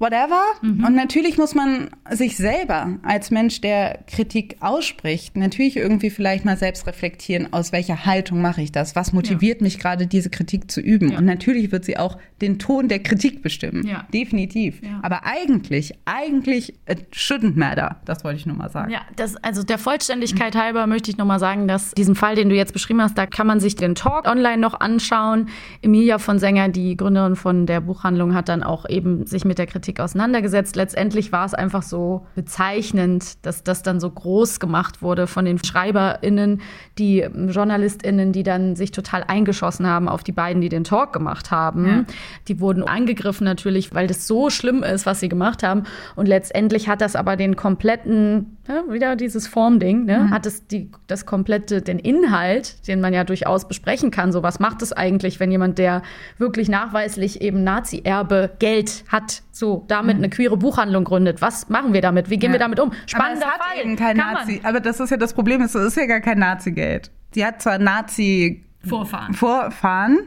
[0.00, 0.40] whatever.
[0.62, 6.56] Und natürlich muss man sich selber als Mensch, der Kritik ausspricht, natürlich irgendwie vielleicht mal
[6.56, 8.96] selbst reflektieren, aus welcher Haltung mache ich das?
[8.96, 11.12] Was motiviert mich gerade, diese Kritik zu üben?
[11.12, 11.18] Ja.
[11.18, 13.86] Und natürlich wird sie auch den Ton der Kritik bestimmen.
[13.86, 14.06] Ja.
[14.12, 14.82] Definitiv.
[14.82, 15.00] Ja.
[15.02, 18.00] Aber eigentlich, eigentlich, it shouldn't matter.
[18.06, 18.90] Das wollte ich nur mal sagen.
[18.90, 22.56] Ja, das, also der Vollständigkeit halber möchte ich nochmal sagen, dass diesen Fall, den du
[22.56, 25.48] jetzt beschrieben hast, da kann man sich den Talk online noch anschauen.
[25.82, 29.66] Emilia von Sänger, die Gründerin von der Buchhandlung, hat dann auch eben sich mit der
[29.66, 30.76] Kritik auseinandergesetzt.
[30.76, 35.58] Letztendlich war es einfach so bezeichnend, dass das dann so groß gemacht wurde von den
[35.58, 36.60] SchreiberInnen,
[36.98, 41.50] die JournalistInnen, die dann sich total eingeschossen haben auf die beiden, die den Talk gemacht
[41.50, 41.86] haben.
[41.86, 42.04] Ja.
[42.46, 45.84] Die wurden angegriffen natürlich, weil das so schlimm ist, was sie gemacht haben.
[46.14, 50.90] Und letztendlich hat das aber den kompletten, ja, wieder dieses Formding, ne, hat es die,
[51.06, 54.32] das komplette, den Inhalt, den man ja durchaus besprechen kann.
[54.32, 56.02] So, was macht es eigentlich, wenn jemand, der
[56.38, 61.40] wirklich nachweislich eben Nazi-Erbe Geld hat, so damit eine queere Buchhandlung gründet?
[61.40, 62.28] Was machen wir damit?
[62.30, 62.54] Wie gehen Ja.
[62.54, 62.88] wir damit um?
[62.90, 63.78] Aber Spannender hat Fall.
[63.84, 64.42] eben kein Kann man.
[64.42, 64.60] Nazi.
[64.64, 67.12] Aber das ist ja das Problem, es ist ja gar kein Nazi-Geld.
[67.32, 69.34] Sie hat zwar Nazi Vorfahren.
[69.34, 70.18] Vorfahren,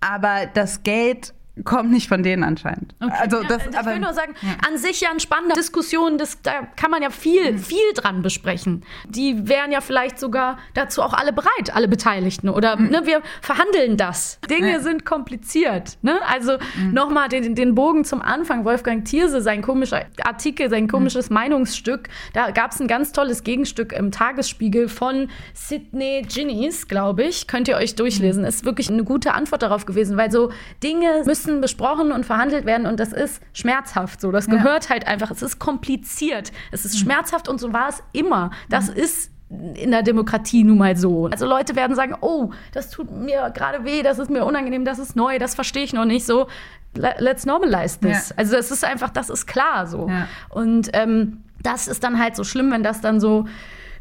[0.00, 1.32] aber das Geld
[1.64, 2.94] kommt nicht von denen anscheinend.
[3.00, 4.34] Also Ja, das, ich aber will nur sagen,
[4.66, 7.58] an sich ja eine spannende Diskussion, das, da kann man ja viel, Mhm.
[7.58, 8.84] viel dran besprechen.
[9.08, 12.48] Die wären ja vielleicht sogar dazu auch alle bereit, alle Beteiligten.
[12.48, 14.38] Oder ne, wir verhandeln das.
[14.50, 14.72] Dinge Mhm.
[14.72, 14.78] Ja.
[14.78, 14.82] Mhm.
[14.82, 15.98] sind kompliziert.
[16.02, 16.18] Ne?
[16.28, 16.58] Also
[16.92, 18.64] nochmal den, den Bogen zum Anfang.
[18.64, 22.08] Wolfgang Thierse, sein komischer Artikel, sein komisches Meinungsstück.
[22.34, 27.46] Da gab es ein ganz tolles Gegenstück im Tagesspiegel von Sidney Ginnies, glaube ich.
[27.46, 28.44] Könnt ihr euch durchlesen.
[28.44, 30.50] Ist wirklich eine gute Antwort darauf gewesen, weil so
[30.82, 34.30] Dinge müssen besprochen und verhandelt werden und das ist schmerzhaft so.
[34.30, 35.30] Das gehört halt einfach.
[35.30, 36.52] Es ist kompliziert.
[36.72, 38.50] Es ist schmerzhaft und so war es immer.
[38.68, 41.26] Das ist in der Demokratie nun mal so.
[41.26, 44.98] Also Leute werden sagen, oh, das tut mir gerade weh, das ist mir unangenehm, das
[44.98, 46.48] ist neu, das verstehe ich noch nicht so.
[46.94, 48.28] Le- Let's normalize this.
[48.28, 48.34] Ja.
[48.36, 50.08] Also das ist einfach, das ist klar so.
[50.08, 50.28] Ja.
[50.50, 53.46] Und ähm, das ist dann halt so schlimm, wenn das dann so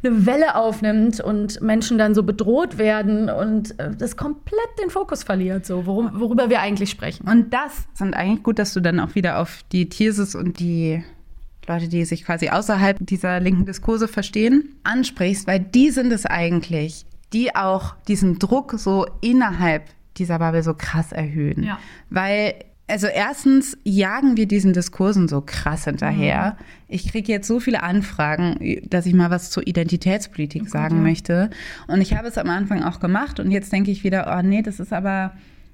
[0.03, 5.23] eine Welle aufnimmt und Menschen dann so bedroht werden und äh, das komplett den Fokus
[5.23, 7.27] verliert, so worum, worüber wir eigentlich sprechen.
[7.27, 11.03] Und das sind eigentlich gut, dass du dann auch wieder auf die Tierses und die
[11.67, 17.05] Leute, die sich quasi außerhalb dieser linken Diskurse verstehen, ansprichst, weil die sind es eigentlich,
[17.33, 19.83] die auch diesen Druck so innerhalb
[20.15, 21.63] dieser Bubble so krass erhöhen.
[21.63, 21.79] Ja.
[22.09, 22.55] Weil
[22.87, 26.55] also erstens jagen wir diesen Diskursen so krass hinterher.
[26.57, 26.65] Mhm.
[26.87, 31.49] Ich kriege jetzt so viele Anfragen, dass ich mal was zur Identitätspolitik sagen möchte.
[31.87, 34.61] Und ich habe es am Anfang auch gemacht und jetzt denke ich wieder, oh nee,
[34.61, 35.33] das ist aber,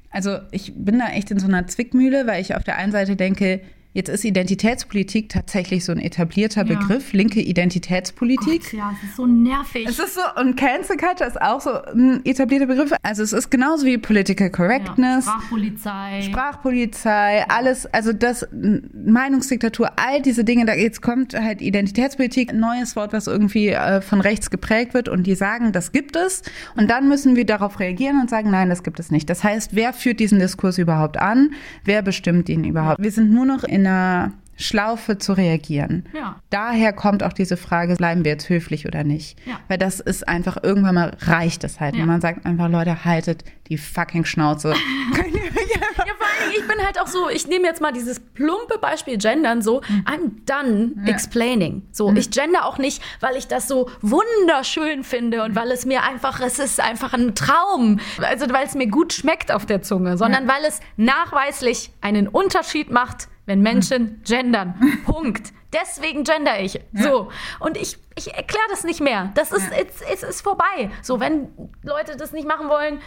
[0.10, 3.16] also ich bin da echt in so einer Zwickmühle, weil ich auf der einen Seite
[3.16, 3.62] denke,
[3.94, 6.78] jetzt ist Identitätspolitik tatsächlich so ein etablierter Ja.
[6.80, 8.74] Begriff, linke Identitätspolitik.
[8.74, 9.86] ja, es ist so nervig.
[9.88, 12.92] Es ist so, und Cancel Culture ist auch so ein etablierter Begriff.
[13.04, 15.26] Also es ist genauso wie Political Correctness.
[15.26, 16.22] Sprachpolizei.
[16.24, 18.48] Sprachpolizei, alles, also das
[18.94, 24.02] Meinungsdiktatur, all diese Dinge, da jetzt kommt halt Identitätspolitik, ein neues Wort, was irgendwie äh,
[24.02, 26.42] von rechts geprägt wird und die sagen, das gibt es
[26.76, 29.30] und dann müssen wir darauf reagieren und sagen, nein, das gibt es nicht.
[29.30, 31.52] Das heißt, wer führt diesen Diskurs überhaupt an?
[31.84, 33.02] Wer bestimmt ihn überhaupt?
[33.02, 36.06] Wir sind nur noch in einer Schlaufe zu reagieren.
[36.14, 36.38] Ja.
[36.50, 39.38] Daher kommt auch diese Frage, bleiben wir jetzt höflich oder nicht?
[39.46, 39.60] Ja.
[39.68, 41.96] Weil das ist einfach, irgendwann mal reicht es halt.
[41.96, 42.04] Ja.
[42.04, 44.74] Und man sagt einfach, Leute, haltet die fucking Schnauze.
[45.16, 47.66] Könnt ihr mich einfach Ja, vor allen Dingen, ich bin halt auch so, ich nehme
[47.66, 51.84] jetzt mal dieses plumpe Beispiel Gendern so, I'm done explaining.
[51.92, 56.04] So, ich gender auch nicht, weil ich das so wunderschön finde und weil es mir
[56.04, 58.00] einfach, es ist einfach ein Traum.
[58.22, 62.92] Also, weil es mir gut schmeckt auf der Zunge, sondern weil es nachweislich einen Unterschied
[62.92, 64.76] macht, wenn Menschen gendern.
[65.06, 65.52] Punkt.
[65.74, 66.80] Deswegen gender ich.
[66.94, 67.30] So.
[67.60, 69.32] Und ich, ich erkläre das nicht mehr.
[69.34, 70.92] Das ist, es, es ist vorbei.
[71.02, 71.48] So, wenn
[71.82, 73.00] Leute das nicht machen wollen,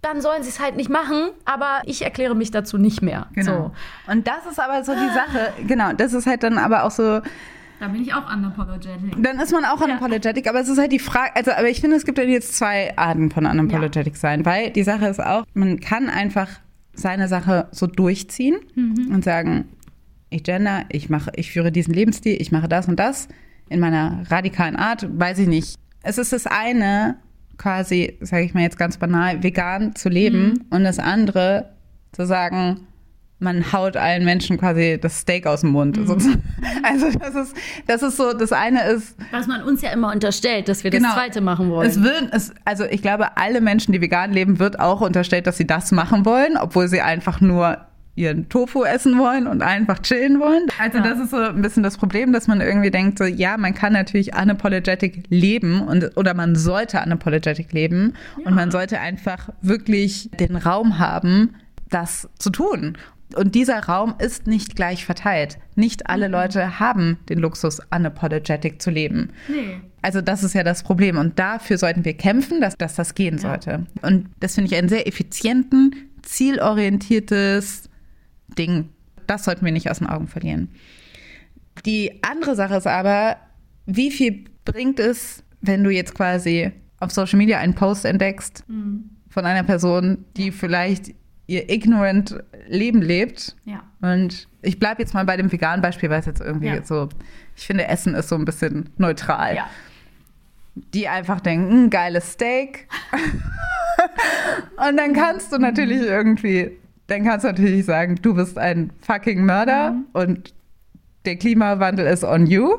[0.00, 3.28] dann sollen sie es halt nicht machen, aber ich erkläre mich dazu nicht mehr.
[3.34, 3.72] Genau.
[4.06, 4.10] So.
[4.12, 7.20] Und das ist aber so die Sache, genau, das ist halt dann aber auch so,
[7.78, 9.14] Da bin ich auch unapologetic.
[9.16, 11.96] dann ist man auch unapologetic, aber es ist halt die Frage, also aber ich finde,
[11.96, 15.78] es gibt ja jetzt zwei Arten von unapologetic sein, weil die Sache ist auch, man
[15.78, 16.48] kann einfach
[16.94, 18.56] seine Sache so durchziehen
[19.12, 19.64] und sagen,
[20.30, 23.28] ich gender, ich mache, ich führe diesen Lebensstil, ich mache das und das
[23.68, 25.76] in meiner radikalen Art, weiß ich nicht.
[26.02, 27.16] Es ist das eine,
[27.58, 31.70] quasi, sage ich mal jetzt ganz banal, vegan zu leben und das andere
[32.12, 32.86] zu sagen,
[33.42, 35.98] man haut allen Menschen quasi das Steak aus dem Mund.
[36.06, 36.42] sozusagen.
[36.82, 40.68] Also das ist, das ist so, das eine ist, Was man uns ja immer unterstellt,
[40.68, 41.08] dass wir Genau.
[41.08, 41.88] das zweite machen wollen.
[41.88, 45.56] es wird, es, also ich glaube, alle Menschen, die vegan leben, wird auch unterstellt, dass
[45.58, 47.78] sie das machen wollen, obwohl sie einfach nur
[48.14, 50.66] ihren Tofu essen wollen und einfach chillen wollen.
[50.78, 53.72] Also das ist so ein bisschen das Problem, dass man irgendwie denkt, so ja, man
[53.74, 58.12] kann natürlich unapologetic leben und oder man sollte unapologetic leben
[58.44, 61.54] und man sollte einfach wirklich den Raum haben,
[61.88, 62.98] das zu tun.
[63.36, 65.58] Und dieser Raum ist nicht gleich verteilt.
[65.74, 69.30] Nicht alle Leute haben den Luxus, unapologetic zu leben.
[69.48, 69.80] nee.
[70.04, 71.16] Also das ist ja das Problem.
[71.16, 73.86] Und dafür sollten wir kämpfen, dass, dass das gehen sollte.
[74.02, 77.88] Und das finde ich einen sehr effizienten, zielorientiertes
[78.58, 78.88] Ding.
[79.28, 80.70] Das sollten wir nicht aus den Augen verlieren.
[81.86, 83.36] Die andere Sache ist aber,
[83.86, 88.64] wie viel bringt es, wenn du jetzt quasi auf Social Media einen Post entdeckst
[89.28, 91.14] von einer Person, die vielleicht
[91.46, 92.38] ihr ignorant
[92.68, 93.56] Leben lebt.
[93.64, 93.82] Ja.
[94.00, 96.82] Und ich bleibe jetzt mal bei dem veganen Beispiel, weil es jetzt irgendwie Ja.
[96.84, 97.08] so,
[97.56, 99.68] ich finde, Essen ist so ein bisschen neutral Ja.
[100.74, 102.88] die einfach denken, "Mm, geiles Steak.
[104.88, 106.72] Und dann kannst du natürlich irgendwie,
[107.08, 110.54] dann kannst du natürlich sagen, du bist ein fucking Mörder und
[111.24, 112.78] der Klimawandel ist on you.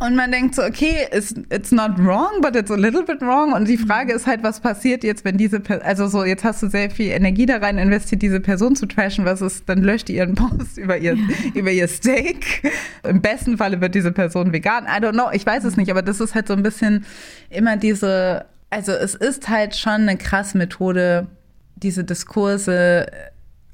[0.00, 3.52] Und man denkt so, okay, it's, it's not wrong, but it's a little bit wrong.
[3.52, 6.62] Und die Frage ist halt, was passiert jetzt, wenn diese Person, also so, jetzt hast
[6.62, 10.08] du sehr viel Energie da rein investiert, diese Person zu trashen, was ist, dann löscht
[10.08, 11.16] die ihren Post über ihr,
[11.54, 12.72] über ihr Steak.
[13.04, 14.84] Im besten Falle wird diese Person vegan.
[14.84, 17.06] I don't know, ich weiß es nicht, aber das ist halt so ein bisschen
[17.48, 21.28] immer diese, also es ist halt schon eine krasse Methode,
[21.76, 23.06] diese Diskurse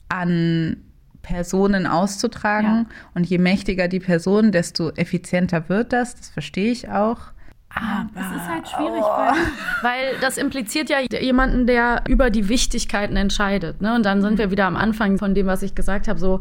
[0.08, 0.76] an
[1.22, 2.86] Personen auszutragen.
[2.88, 2.96] Ja.
[3.14, 6.14] Und je mächtiger die Person, desto effizienter wird das.
[6.14, 7.18] Das verstehe ich auch.
[7.72, 9.36] Aber Das ist halt schwierig, weil,
[9.82, 13.80] weil das impliziert ja jemanden, der über die Wichtigkeiten entscheidet.
[13.80, 13.94] Ne?
[13.94, 16.40] Und dann sind wir wieder am Anfang von dem, was ich gesagt habe, so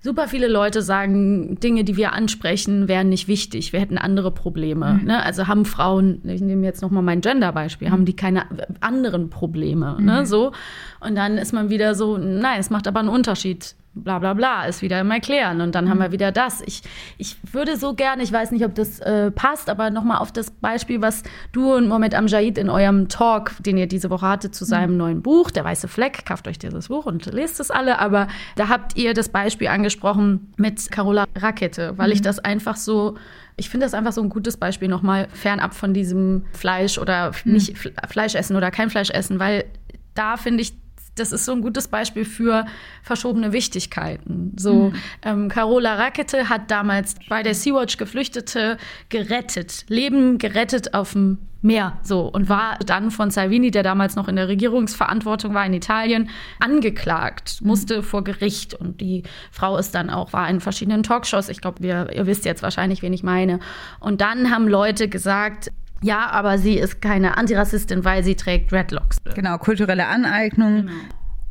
[0.00, 3.72] super viele Leute sagen, Dinge, die wir ansprechen, wären nicht wichtig.
[3.72, 5.00] Wir hätten andere Probleme.
[5.04, 5.22] Ne?
[5.22, 8.44] Also haben Frauen, ich nehme jetzt nochmal mein Gender-Beispiel, haben die keine
[8.80, 9.96] anderen Probleme.
[10.00, 10.24] Ne?
[10.24, 10.52] So.
[11.00, 14.64] Und dann ist man wieder so, nein, es macht aber einen Unterschied, bla bla bla,
[14.64, 15.60] ist wieder im Erklären.
[15.60, 16.60] Und dann haben wir wieder das.
[16.62, 16.82] Ich,
[17.18, 20.50] ich würde so gerne, ich weiß nicht, ob das äh, passt, aber nochmal auf das
[20.50, 21.22] Beispiel, was
[21.52, 25.22] du und Mohamed Amjad in eurem Talk, den ihr diese Woche hattet, zu seinem neuen
[25.22, 27.98] Buch, Der Weiße Fleck, kauft euch dieses Buch und lest es alle.
[27.98, 33.16] Aber da habt ihr das Beispiel angesprochen mit Carola Rakete, weil ich das einfach so
[33.56, 37.76] ich finde das einfach so ein gutes Beispiel nochmal fernab von diesem Fleisch oder nicht
[38.08, 39.66] Fleisch essen oder kein Fleisch essen, weil
[40.14, 40.72] da finde ich,
[41.14, 42.66] das ist so ein gutes Beispiel für
[43.02, 44.52] verschobene Wichtigkeiten.
[44.56, 44.92] So,
[45.22, 51.98] ähm, Carola Rakete hat damals bei der Sea-Watch Geflüchtete gerettet, Leben gerettet auf dem Meer,
[52.02, 56.30] so, und war dann von Salvini, der damals noch in der Regierungsverantwortung war in Italien,
[56.58, 58.72] angeklagt, musste vor Gericht.
[58.72, 61.50] Und die Frau ist dann auch, war in verschiedenen Talkshows.
[61.50, 63.60] Ich glaube, ihr wisst jetzt wahrscheinlich, wen ich meine.
[63.98, 65.70] Und dann haben Leute gesagt,
[66.02, 69.18] ja, aber sie ist keine Antirassistin, weil sie trägt Dreadlocks.
[69.34, 70.88] Genau, kulturelle Aneignung.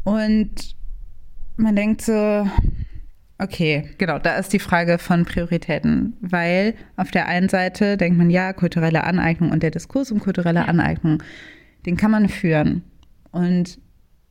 [0.04, 0.76] Und
[1.58, 2.48] man denkt so,
[3.38, 6.18] okay, genau, da ist die Frage von Prioritäten.
[6.22, 10.68] Weil auf der einen Seite denkt man, ja, kulturelle Aneignung und der Diskurs um kulturelle
[10.68, 11.22] Aneignung,
[11.86, 12.84] den kann man führen.
[13.32, 13.80] Und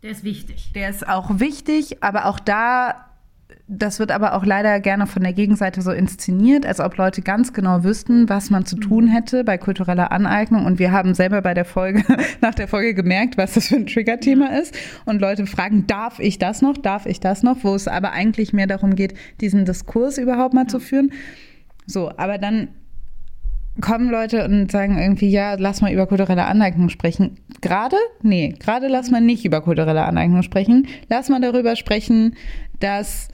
[0.03, 0.73] Der ist wichtig.
[0.75, 3.08] der ist auch wichtig, aber auch da,
[3.71, 7.53] das wird aber auch leider gerne von der Gegenseite so inszeniert, als ob Leute ganz
[7.53, 10.65] genau wüssten, was man zu tun hätte bei kultureller Aneignung.
[10.65, 12.03] Und wir haben selber bei der Folge,
[12.41, 14.75] nach der Folge gemerkt, was das für ein Triggerthema ist.
[15.05, 16.79] Und Leute fragen, darf ich das noch?
[16.79, 17.63] Darf ich das noch?
[17.63, 19.13] Wo es aber eigentlich mehr darum geht,
[19.43, 21.13] diesen Diskurs überhaupt mal zu führen.
[21.85, 22.69] So, aber dann
[23.83, 27.37] kommen Leute und sagen irgendwie, ja, lass mal über kulturelle Aneignung sprechen.
[27.61, 27.97] Gerade?
[28.23, 30.87] Nee, gerade lass mal nicht über kulturelle Aneignung sprechen.
[31.11, 32.35] Lass mal darüber sprechen,
[32.81, 33.29] dass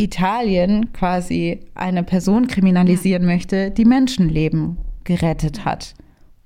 [0.00, 5.94] Italien quasi eine Person kriminalisieren möchte, die Menschenleben gerettet hat.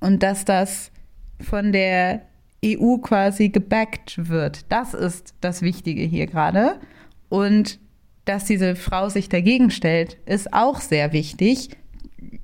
[0.00, 0.90] Und dass das
[1.40, 2.22] von der
[2.64, 4.70] EU quasi gebackt wird.
[4.70, 6.80] Das ist das Wichtige hier gerade.
[7.28, 7.78] Und
[8.24, 11.70] dass diese Frau sich dagegen stellt, ist auch sehr wichtig.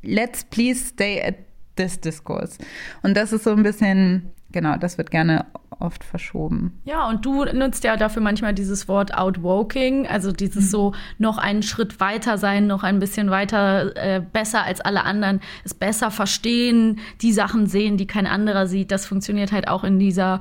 [0.03, 1.37] Let's please stay at
[1.77, 2.59] this discourse.
[3.03, 5.47] Und das ist so ein bisschen, genau, das wird gerne
[5.79, 6.79] oft verschoben.
[6.85, 11.63] Ja, und du nutzt ja dafür manchmal dieses Wort outwoking, also dieses so noch einen
[11.63, 17.01] Schritt weiter sein, noch ein bisschen weiter äh, besser als alle anderen, es besser verstehen,
[17.23, 18.91] die Sachen sehen, die kein anderer sieht.
[18.91, 20.41] Das funktioniert halt auch in dieser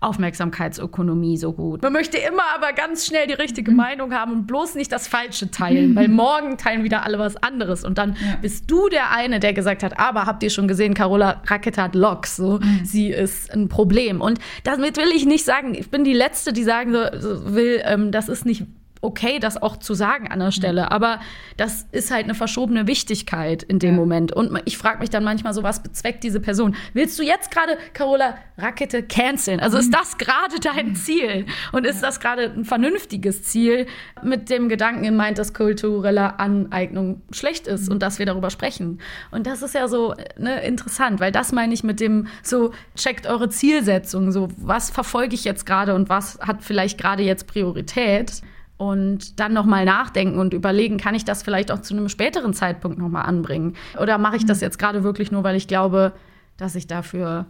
[0.00, 1.82] Aufmerksamkeitsökonomie so gut.
[1.82, 5.50] Man möchte immer aber ganz schnell die richtige Meinung haben und bloß nicht das Falsche
[5.50, 7.84] teilen, weil morgen teilen wieder alle was anderes.
[7.84, 11.42] Und dann bist du der eine, der gesagt hat, aber habt ihr schon gesehen, Carola
[11.46, 14.20] Rackete hat Locks, so, sie ist ein Problem.
[14.20, 17.82] Und damit will ich nicht sagen, ich bin die Letzte, die sagen so, so will,
[17.84, 18.66] ähm, das ist nicht
[19.00, 21.20] okay, das auch zu sagen an der Stelle, aber
[21.56, 24.32] das ist halt eine verschobene Wichtigkeit in dem Moment.
[24.32, 26.74] Und ich frage mich dann manchmal so, was bezweckt diese Person?
[26.92, 29.60] Willst du jetzt gerade Carola Rakete canceln?
[29.60, 31.46] Also ist das gerade dein Ziel?
[31.72, 33.86] Und ist das gerade ein vernünftiges Ziel
[34.22, 39.00] mit dem Gedanken in meint, dass kulturelle Aneignung schlecht ist und dass wir darüber sprechen?
[39.30, 43.26] Und das ist ja so ne, interessant, weil das meine ich mit dem so, checkt
[43.26, 48.42] eure Zielsetzung, so was verfolge ich jetzt gerade und was hat vielleicht gerade jetzt Priorität?
[48.78, 52.98] Und dann nochmal nachdenken und überlegen, kann ich das vielleicht auch zu einem späteren Zeitpunkt
[52.98, 53.74] nochmal anbringen?
[54.00, 56.12] Oder mache ich das jetzt gerade wirklich nur, weil ich glaube,
[56.56, 57.46] dass ich dafür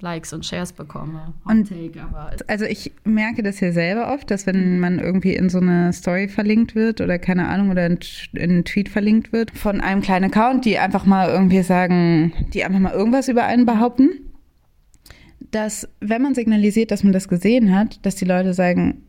[0.00, 1.32] Likes und Shares bekomme?
[1.44, 1.68] Und-
[2.48, 6.26] Also ich merke das ja selber oft, dass wenn man irgendwie in so eine Story
[6.28, 7.98] verlinkt wird oder keine Ahnung oder in
[8.32, 12.64] in einen Tweet verlinkt wird von einem kleinen Account, die einfach mal irgendwie sagen, die
[12.64, 14.10] einfach mal irgendwas über einen behaupten,
[15.52, 19.02] dass wenn man signalisiert, dass man das gesehen hat, dass die Leute sagen,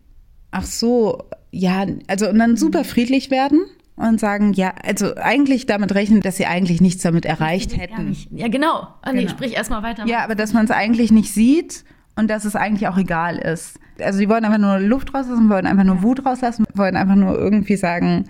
[0.55, 3.65] ach so, ja, also und dann super friedlich werden
[3.97, 8.15] und sagen, ja, also eigentlich damit rechnen, dass sie eigentlich nichts damit erreicht hätten.
[8.31, 8.87] Ja, genau.
[9.01, 9.31] Ah, nee, Genau.
[9.31, 10.05] sprich erstmal weiter.
[10.05, 11.83] Ja, aber dass man es eigentlich nicht sieht
[12.15, 13.79] und dass es eigentlich auch egal ist.
[13.99, 17.37] Also die wollen einfach nur Luft rauslassen, wollen einfach nur Wut rauslassen, wollen einfach nur
[17.37, 18.25] irgendwie sagen,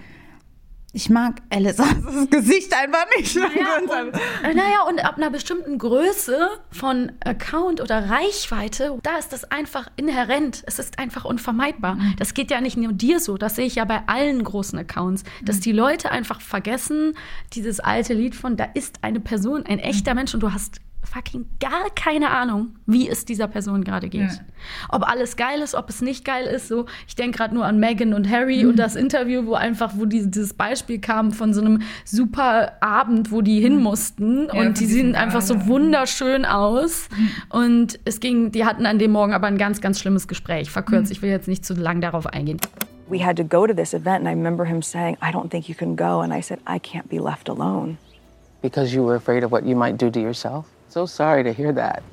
[0.95, 1.89] ich mag Alice das
[2.29, 3.35] Gesicht einfach nicht.
[3.35, 9.33] Naja und, äh, naja, und ab einer bestimmten Größe von Account oder Reichweite, da ist
[9.33, 10.63] das einfach inhärent.
[10.65, 11.97] Es ist einfach unvermeidbar.
[12.17, 15.23] Das geht ja nicht nur dir so, das sehe ich ja bei allen großen Accounts,
[15.43, 17.13] dass die Leute einfach vergessen,
[17.53, 21.45] dieses alte Lied von, da ist eine Person, ein echter Mensch und du hast fucking
[21.59, 24.21] gar keine Ahnung, wie es dieser Person gerade geht.
[24.21, 24.39] Ja.
[24.89, 26.67] Ob alles geil ist, ob es nicht geil ist.
[26.67, 30.05] So, ich denke gerade nur an Meghan und Harry und das Interview, wo einfach, wo
[30.05, 34.79] die, dieses Beispiel kam von so einem super Abend, wo die hin mussten Ja, und
[34.79, 37.09] die sehen einfach so wunderschön aus.
[37.49, 40.71] Und es ging, die hatten an dem Morgen aber ein ganz, ganz schlimmes Gespräch.
[40.71, 42.59] Verkürzt, ich will jetzt nicht zu lang darauf eingehen.
[43.07, 45.69] we had to go to this event, and I remember him saying, I don't think
[45.69, 46.21] you can go.
[46.21, 47.99] And I said, I can't be left alone.
[48.65, 50.65] because you were afraid of what you might do to yourself.
[50.95, 52.03] So sorry to hear that.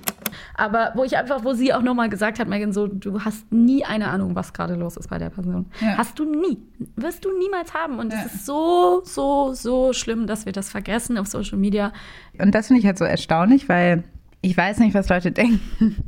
[0.56, 3.84] Aber wo ich einfach, wo sie auch nochmal gesagt hat, Megan, so, du hast nie
[3.84, 5.66] eine Ahnung, was gerade los ist bei der Person.
[5.80, 5.98] Ja.
[5.98, 6.58] Hast du nie.
[6.96, 8.00] Wirst du niemals haben.
[8.00, 11.92] Und es ist so, so, so schlimm, dass wir das vergessen auf Social Media.
[12.40, 14.02] Und das finde ich halt so erstaunlich, weil
[14.40, 16.02] ich weiß nicht, was Leute denken,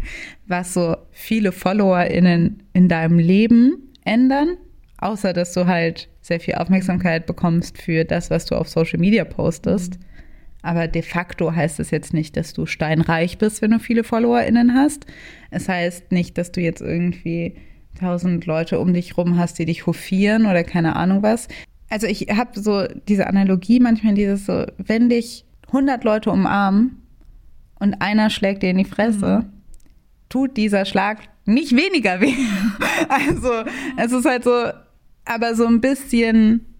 [0.49, 4.57] was so viele FollowerInnen in deinem Leben ändern,
[4.99, 9.25] außer dass du halt sehr viel Aufmerksamkeit bekommst für das, was du auf Social Media
[9.25, 10.01] postest.
[10.64, 14.74] Aber de facto heißt es jetzt nicht, dass du steinreich bist, wenn du viele FollowerInnen
[14.74, 15.04] hast.
[15.50, 17.56] Es heißt nicht, dass du jetzt irgendwie
[18.00, 21.48] tausend Leute um dich rum hast, die dich hofieren oder keine Ahnung was.
[21.90, 27.02] Also ich habe so diese Analogie manchmal, dieses so, wenn dich 100 Leute umarmen
[27.78, 29.44] und einer schlägt dir in die Fresse,
[30.30, 32.32] tut dieser Schlag nicht weniger weh.
[33.10, 33.50] Also
[33.98, 34.70] es ist halt so,
[35.26, 36.74] aber so ein bisschen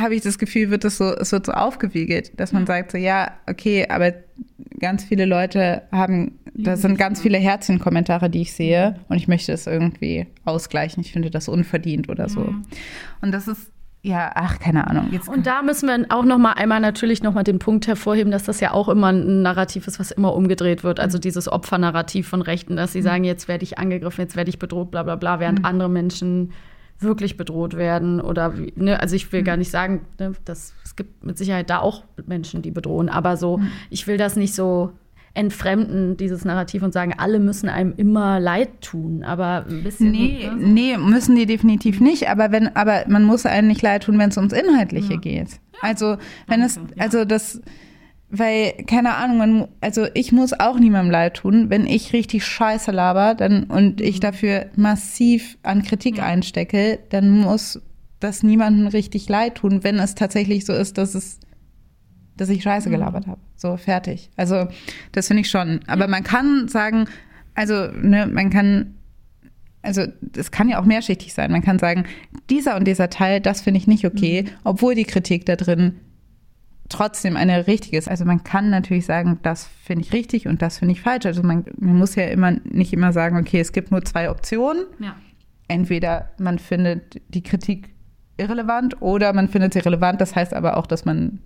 [0.00, 2.98] habe ich das Gefühl, wird es so, es wird so aufgewiegelt, dass man sagt so,
[2.98, 4.12] ja, okay, aber
[4.78, 9.52] ganz viele Leute haben, da sind ganz viele Herzchenkommentare, die ich sehe und ich möchte
[9.52, 11.02] es irgendwie ausgleichen.
[11.02, 12.54] Ich finde das unverdient oder so.
[13.20, 13.70] Und das ist,
[14.02, 15.08] ja, ach, keine Ahnung.
[15.10, 18.30] Jetzt Und da müssen wir auch noch mal einmal natürlich noch mal den Punkt hervorheben,
[18.30, 21.00] dass das ja auch immer ein Narrativ ist, was immer umgedreht wird.
[21.00, 24.58] Also dieses Opfernarrativ von Rechten, dass sie sagen, jetzt werde ich angegriffen, jetzt werde ich
[24.58, 26.52] bedroht, bla bla bla, während andere Menschen
[27.00, 30.96] wirklich bedroht werden oder wie, ne, also ich will gar nicht sagen, ne, dass es
[30.96, 34.92] gibt mit Sicherheit da auch Menschen, die bedrohen, aber so, ich will das nicht so
[35.34, 40.10] entfremden, dieses Narrativ und sagen, alle müssen einem immer leid tun, aber ein bisschen.
[40.10, 44.02] Nee, ne, nee, müssen die definitiv nicht, aber wenn, aber man muss einem nicht leid
[44.04, 45.60] tun, wenn es ums Inhaltliche geht.
[45.80, 46.16] Also,
[46.48, 47.60] wenn es, also das,
[48.30, 52.90] weil, keine Ahnung, man, also ich muss auch niemandem leid tun, wenn ich richtig Scheiße
[52.90, 57.80] laber dann, und ich dafür massiv an Kritik einstecke, dann muss
[58.20, 61.40] das niemandem richtig leid tun, wenn es tatsächlich so ist, dass es,
[62.36, 63.40] dass ich Scheiße gelabert habe.
[63.56, 64.30] So, fertig.
[64.36, 64.68] Also,
[65.12, 65.80] das finde ich schon.
[65.86, 67.06] Aber man kann sagen,
[67.54, 68.94] also, ne, man kann
[69.80, 70.02] also
[70.36, 71.50] es kann ja auch mehrschichtig sein.
[71.52, 72.04] Man kann sagen,
[72.50, 76.00] dieser und dieser Teil, das finde ich nicht okay, obwohl die Kritik da drin
[76.88, 78.08] trotzdem eine richtige ist.
[78.08, 81.26] Also man kann natürlich sagen, das finde ich richtig und das finde ich falsch.
[81.26, 84.84] Also man, man muss ja immer nicht immer sagen, okay, es gibt nur zwei Optionen.
[84.98, 85.14] Ja.
[85.68, 87.90] Entweder man findet die Kritik
[88.38, 90.20] irrelevant oder man findet sie relevant.
[90.20, 91.40] Das heißt aber auch, dass man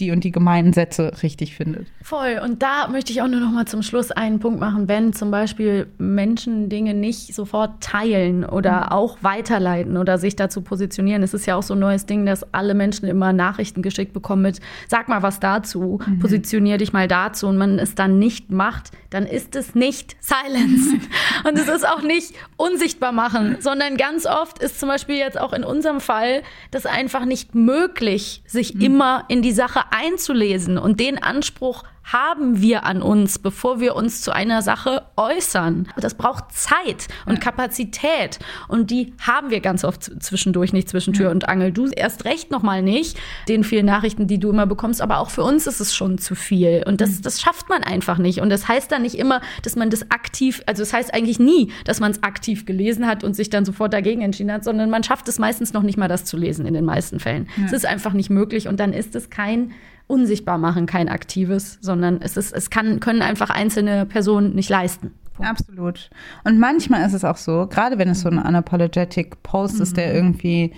[0.00, 1.86] die und die gemeinen Sätze richtig findet.
[2.02, 2.40] Voll.
[2.42, 4.88] Und da möchte ich auch nur noch mal zum Schluss einen Punkt machen.
[4.88, 11.22] Wenn zum Beispiel Menschen Dinge nicht sofort teilen oder auch weiterleiten oder sich dazu positionieren,
[11.22, 14.42] es ist ja auch so ein neues Ding, dass alle Menschen immer Nachrichten geschickt bekommen
[14.42, 18.90] mit, sag mal was dazu, positionier dich mal dazu und man es dann nicht macht,
[19.10, 20.94] dann ist es nicht Silence.
[21.44, 25.52] und es ist auch nicht unsichtbar machen, sondern ganz oft ist zum Beispiel jetzt auch
[25.52, 30.78] in unserem Fall das einfach nicht möglich, sich immer in die Sache einzulesen.
[30.78, 35.88] Und den Anspruch haben wir an uns, bevor wir uns zu einer Sache äußern.
[35.96, 38.38] Das braucht Zeit und Kapazität.
[38.68, 41.72] Und die haben wir ganz oft zwischendurch nicht zwischen Tür und Angel.
[41.72, 45.00] Du erst recht noch mal nicht, den vielen Nachrichten, die du immer bekommst.
[45.00, 46.82] Aber auch für uns ist es schon zu viel.
[46.86, 48.40] Und das, das schafft man einfach nicht.
[48.40, 51.72] Und das heißt dann nicht immer, dass man das aktiv, also das heißt eigentlich nie,
[51.84, 55.04] dass man es aktiv gelesen hat und sich dann sofort dagegen entschieden hat, sondern man
[55.04, 57.48] schafft es meistens noch nicht mal, das zu lesen in den meisten Fällen.
[57.64, 58.68] Es ist einfach nicht möglich.
[58.68, 59.72] Und dann ist es kein
[60.10, 65.12] unsichtbar machen, kein aktives, sondern es ist, es kann, können einfach einzelne Personen nicht leisten.
[65.38, 66.10] Absolut.
[66.44, 70.12] Und manchmal ist es auch so, gerade wenn es so ein unapologetic Post ist, der
[70.14, 70.72] irgendwie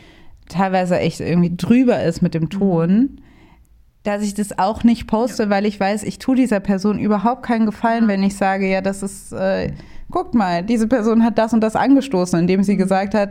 [0.49, 3.21] teilweise echt irgendwie drüber ist mit dem Ton,
[4.03, 7.67] dass ich das auch nicht poste, weil ich weiß, ich tue dieser Person überhaupt keinen
[7.67, 9.73] Gefallen, wenn ich sage, ja, das ist, äh,
[10.11, 13.31] guckt mal, diese Person hat das und das angestoßen, indem sie gesagt hat,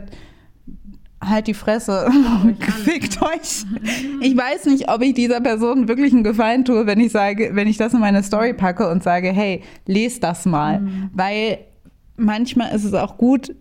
[1.22, 2.10] halt die Fresse,
[2.84, 3.64] fickt euch.
[4.20, 7.68] Ich weiß nicht, ob ich dieser Person wirklich einen Gefallen tue, wenn ich sage, wenn
[7.68, 11.58] ich das in meine Story packe und sage, hey, lest das mal, weil
[12.16, 13.54] manchmal ist es auch gut,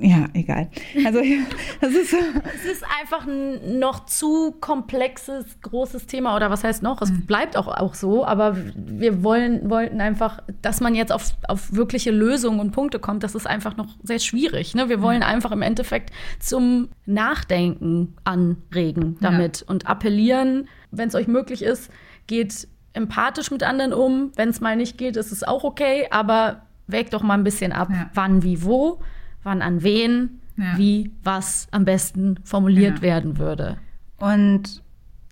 [0.00, 0.68] ja, egal.
[1.04, 1.20] Also,
[1.80, 2.14] das ist.
[2.54, 6.36] Es ist einfach ein noch zu komplexes, großes Thema.
[6.36, 7.00] Oder was heißt noch?
[7.00, 8.24] Es bleibt auch, auch so.
[8.24, 13.22] Aber wir wollen, wollten einfach, dass man jetzt auf, auf wirkliche Lösungen und Punkte kommt.
[13.22, 14.74] Das ist einfach noch sehr schwierig.
[14.74, 14.88] Ne?
[14.88, 16.10] Wir wollen einfach im Endeffekt
[16.40, 21.90] zum Nachdenken anregen damit und appellieren, wenn es euch möglich ist,
[22.26, 24.32] geht empathisch mit anderen um.
[24.36, 26.06] Wenn es mal nicht geht, ist es auch okay.
[26.10, 28.10] Aber wägt doch mal ein bisschen ab, Ja.
[28.14, 29.00] wann, wie, wo,
[29.44, 30.76] wann an wen, Ja.
[30.76, 33.02] wie was am besten formuliert Ja.
[33.02, 33.76] werden würde.
[34.18, 34.82] Und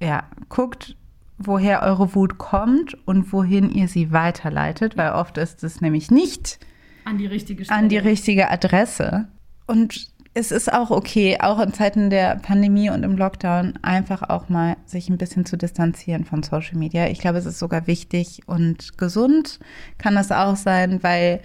[0.01, 0.97] ja, guckt,
[1.39, 6.59] woher eure Wut kommt und wohin ihr sie weiterleitet, weil oft ist es nämlich nicht
[7.05, 9.27] An die richtige an die richtige Adresse.
[9.67, 14.49] Und es ist auch okay, auch in Zeiten der Pandemie und im Lockdown, einfach auch
[14.49, 17.09] mal sich ein bisschen zu distanzieren von Social Media.
[17.09, 19.59] Ich glaube, es ist sogar wichtig und gesund
[19.99, 21.41] kann das auch sein, weil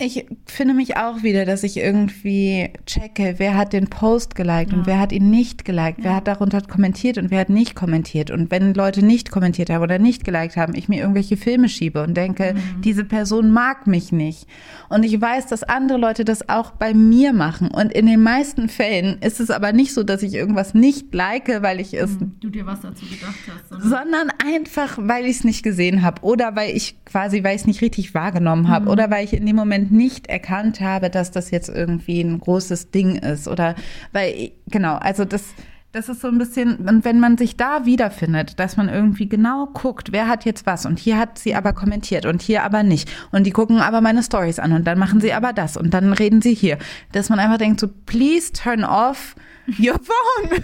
[0.00, 4.78] ich finde mich auch wieder, dass ich irgendwie checke, wer hat den Post geliked ja.
[4.78, 6.04] und wer hat ihn nicht geliked, ja.
[6.04, 8.30] wer hat darunter kommentiert und wer hat nicht kommentiert.
[8.30, 12.04] Und wenn Leute nicht kommentiert haben oder nicht geliked haben, ich mir irgendwelche Filme schiebe
[12.04, 12.80] und denke, mhm.
[12.82, 14.46] diese Person mag mich nicht.
[14.88, 17.68] Und ich weiß, dass andere Leute das auch bei mir machen.
[17.68, 21.48] Und in den meisten Fällen ist es aber nicht so, dass ich irgendwas nicht like,
[21.62, 22.20] weil ich es.
[22.20, 22.36] Mhm.
[22.38, 23.72] Du dir was dazu gedacht hast.
[23.72, 23.82] Oder?
[23.82, 26.22] Sondern einfach, weil ich es nicht gesehen habe.
[26.22, 28.84] Oder weil ich quasi, weil ich es nicht richtig wahrgenommen habe.
[28.84, 28.90] Mhm.
[28.92, 32.90] Oder weil ich in dem Moment nicht erkannt habe, dass das jetzt irgendwie ein großes
[32.90, 33.74] Ding ist oder
[34.12, 35.44] weil genau, also das
[35.90, 39.66] das ist so ein bisschen, und wenn man sich da wiederfindet, dass man irgendwie genau
[39.72, 43.10] guckt, wer hat jetzt was und hier hat sie aber kommentiert und hier aber nicht
[43.32, 46.12] und die gucken aber meine Stories an und dann machen sie aber das und dann
[46.12, 46.76] reden sie hier,
[47.12, 49.34] dass man einfach denkt so, please turn off
[49.78, 50.62] Your phone.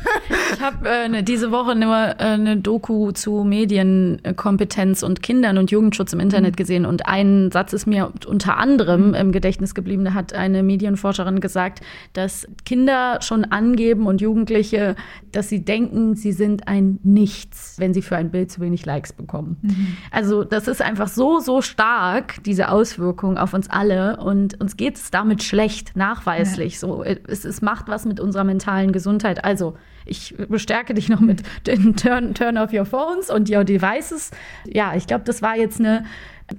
[0.54, 5.70] ich habe äh, ne, diese Woche eine, äh, eine Doku zu Medienkompetenz und Kindern und
[5.70, 6.56] Jugendschutz im Internet mhm.
[6.56, 6.86] gesehen.
[6.86, 9.14] Und ein Satz ist mir unter anderem mhm.
[9.14, 10.06] im Gedächtnis geblieben.
[10.06, 11.80] Da hat eine Medienforscherin gesagt,
[12.14, 14.96] dass Kinder schon angeben und Jugendliche,
[15.32, 19.12] dass sie denken, sie sind ein Nichts, wenn sie für ein Bild zu wenig Likes
[19.12, 19.58] bekommen.
[19.60, 19.96] Mhm.
[20.12, 24.16] Also das ist einfach so, so stark, diese Auswirkung auf uns alle.
[24.16, 26.74] Und uns geht es damit schlecht, nachweislich.
[26.74, 26.78] Ja.
[26.78, 29.44] So, es, es macht was mit unserer mentalen Gesundheit.
[29.44, 29.76] Also,
[30.06, 34.30] ich bestärke dich noch mit den Turn, Turn off your phones und your devices.
[34.66, 36.04] Ja, ich glaube, das war jetzt eine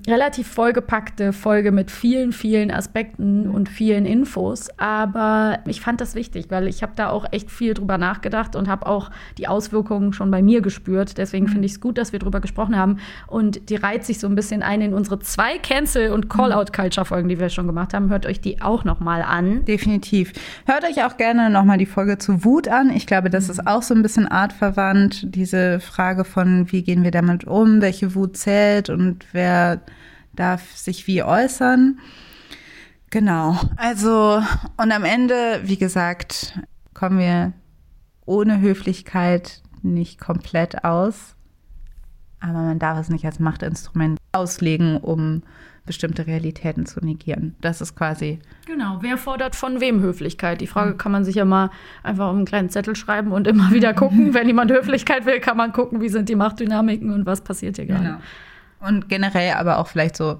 [0.08, 4.70] relativ vollgepackte Folge mit vielen, vielen Aspekten und vielen Infos.
[4.78, 8.68] Aber ich fand das wichtig, weil ich habe da auch echt viel drüber nachgedacht und
[8.68, 11.18] habe auch die Auswirkungen schon bei mir gespürt.
[11.18, 12.98] Deswegen finde ich es gut, dass wir drüber gesprochen haben.
[13.28, 17.40] Und die reiht sich so ein bisschen ein in unsere zwei Cancel- und Call-out-Culture-Folgen, die
[17.40, 18.10] wir schon gemacht haben.
[18.10, 19.66] Hört euch die auch noch mal an.
[19.66, 20.34] Definitiv.
[20.66, 22.90] Hört euch auch gerne noch mal die Folge zu Wut an.
[22.90, 25.36] Ich glaube, das ist auch so ein bisschen artverwandt.
[25.36, 29.82] Diese Frage von, wie gehen wir damit um, welche Wut zählt und wer
[30.34, 32.00] darf sich wie äußern.
[33.10, 33.60] Genau.
[33.76, 34.42] Also,
[34.78, 36.60] und am Ende, wie gesagt,
[36.94, 37.52] kommen wir
[38.26, 41.36] ohne Höflichkeit nicht komplett aus.
[42.40, 45.44] Aber man darf es nicht als Machtinstrument auslegen, um
[45.86, 47.56] bestimmte Realitäten zu negieren.
[47.62, 48.40] Das ist quasi.
[48.66, 50.62] Genau, wer fordert von wem Höflichkeit?
[50.62, 51.70] Die Frage kann man sich ja mal
[52.04, 54.34] einfach auf einen kleinen Zettel schreiben und immer wieder gucken.
[54.34, 57.86] Wenn jemand Höflichkeit will, kann man gucken, wie sind die Machtdynamiken und was passiert hier
[57.86, 58.04] gerade.
[58.04, 58.18] Genau.
[58.80, 60.40] Und generell aber auch vielleicht so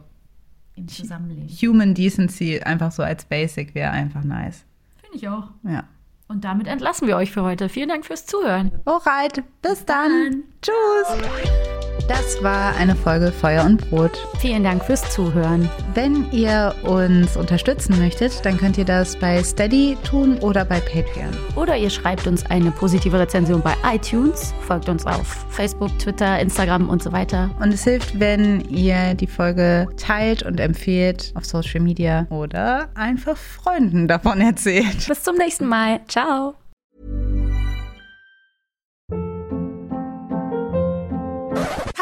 [0.76, 1.48] im Zusammenleben.
[1.48, 4.66] Human Decency einfach so als Basic wäre einfach nice.
[5.02, 5.50] Finde ich auch.
[5.64, 5.86] Ja.
[6.28, 7.70] Und damit entlassen wir euch für heute.
[7.70, 8.72] Vielen Dank fürs Zuhören.
[8.86, 10.10] Alright, bis, bis dann.
[10.10, 10.44] dann.
[10.66, 11.46] Tschüss.
[12.08, 14.12] Das war eine Folge Feuer und Brot.
[14.40, 15.70] Vielen Dank fürs Zuhören.
[15.94, 21.36] Wenn ihr uns unterstützen möchtet, dann könnt ihr das bei Steady tun oder bei Patreon.
[21.56, 26.90] Oder ihr schreibt uns eine positive Rezension bei iTunes, folgt uns auf Facebook, Twitter, Instagram
[26.90, 27.52] und so weiter.
[27.60, 33.38] Und es hilft, wenn ihr die Folge teilt und empfehlt auf Social Media oder einfach
[33.38, 35.08] Freunden davon erzählt.
[35.08, 36.02] Bis zum nächsten Mal.
[36.08, 36.56] Ciao.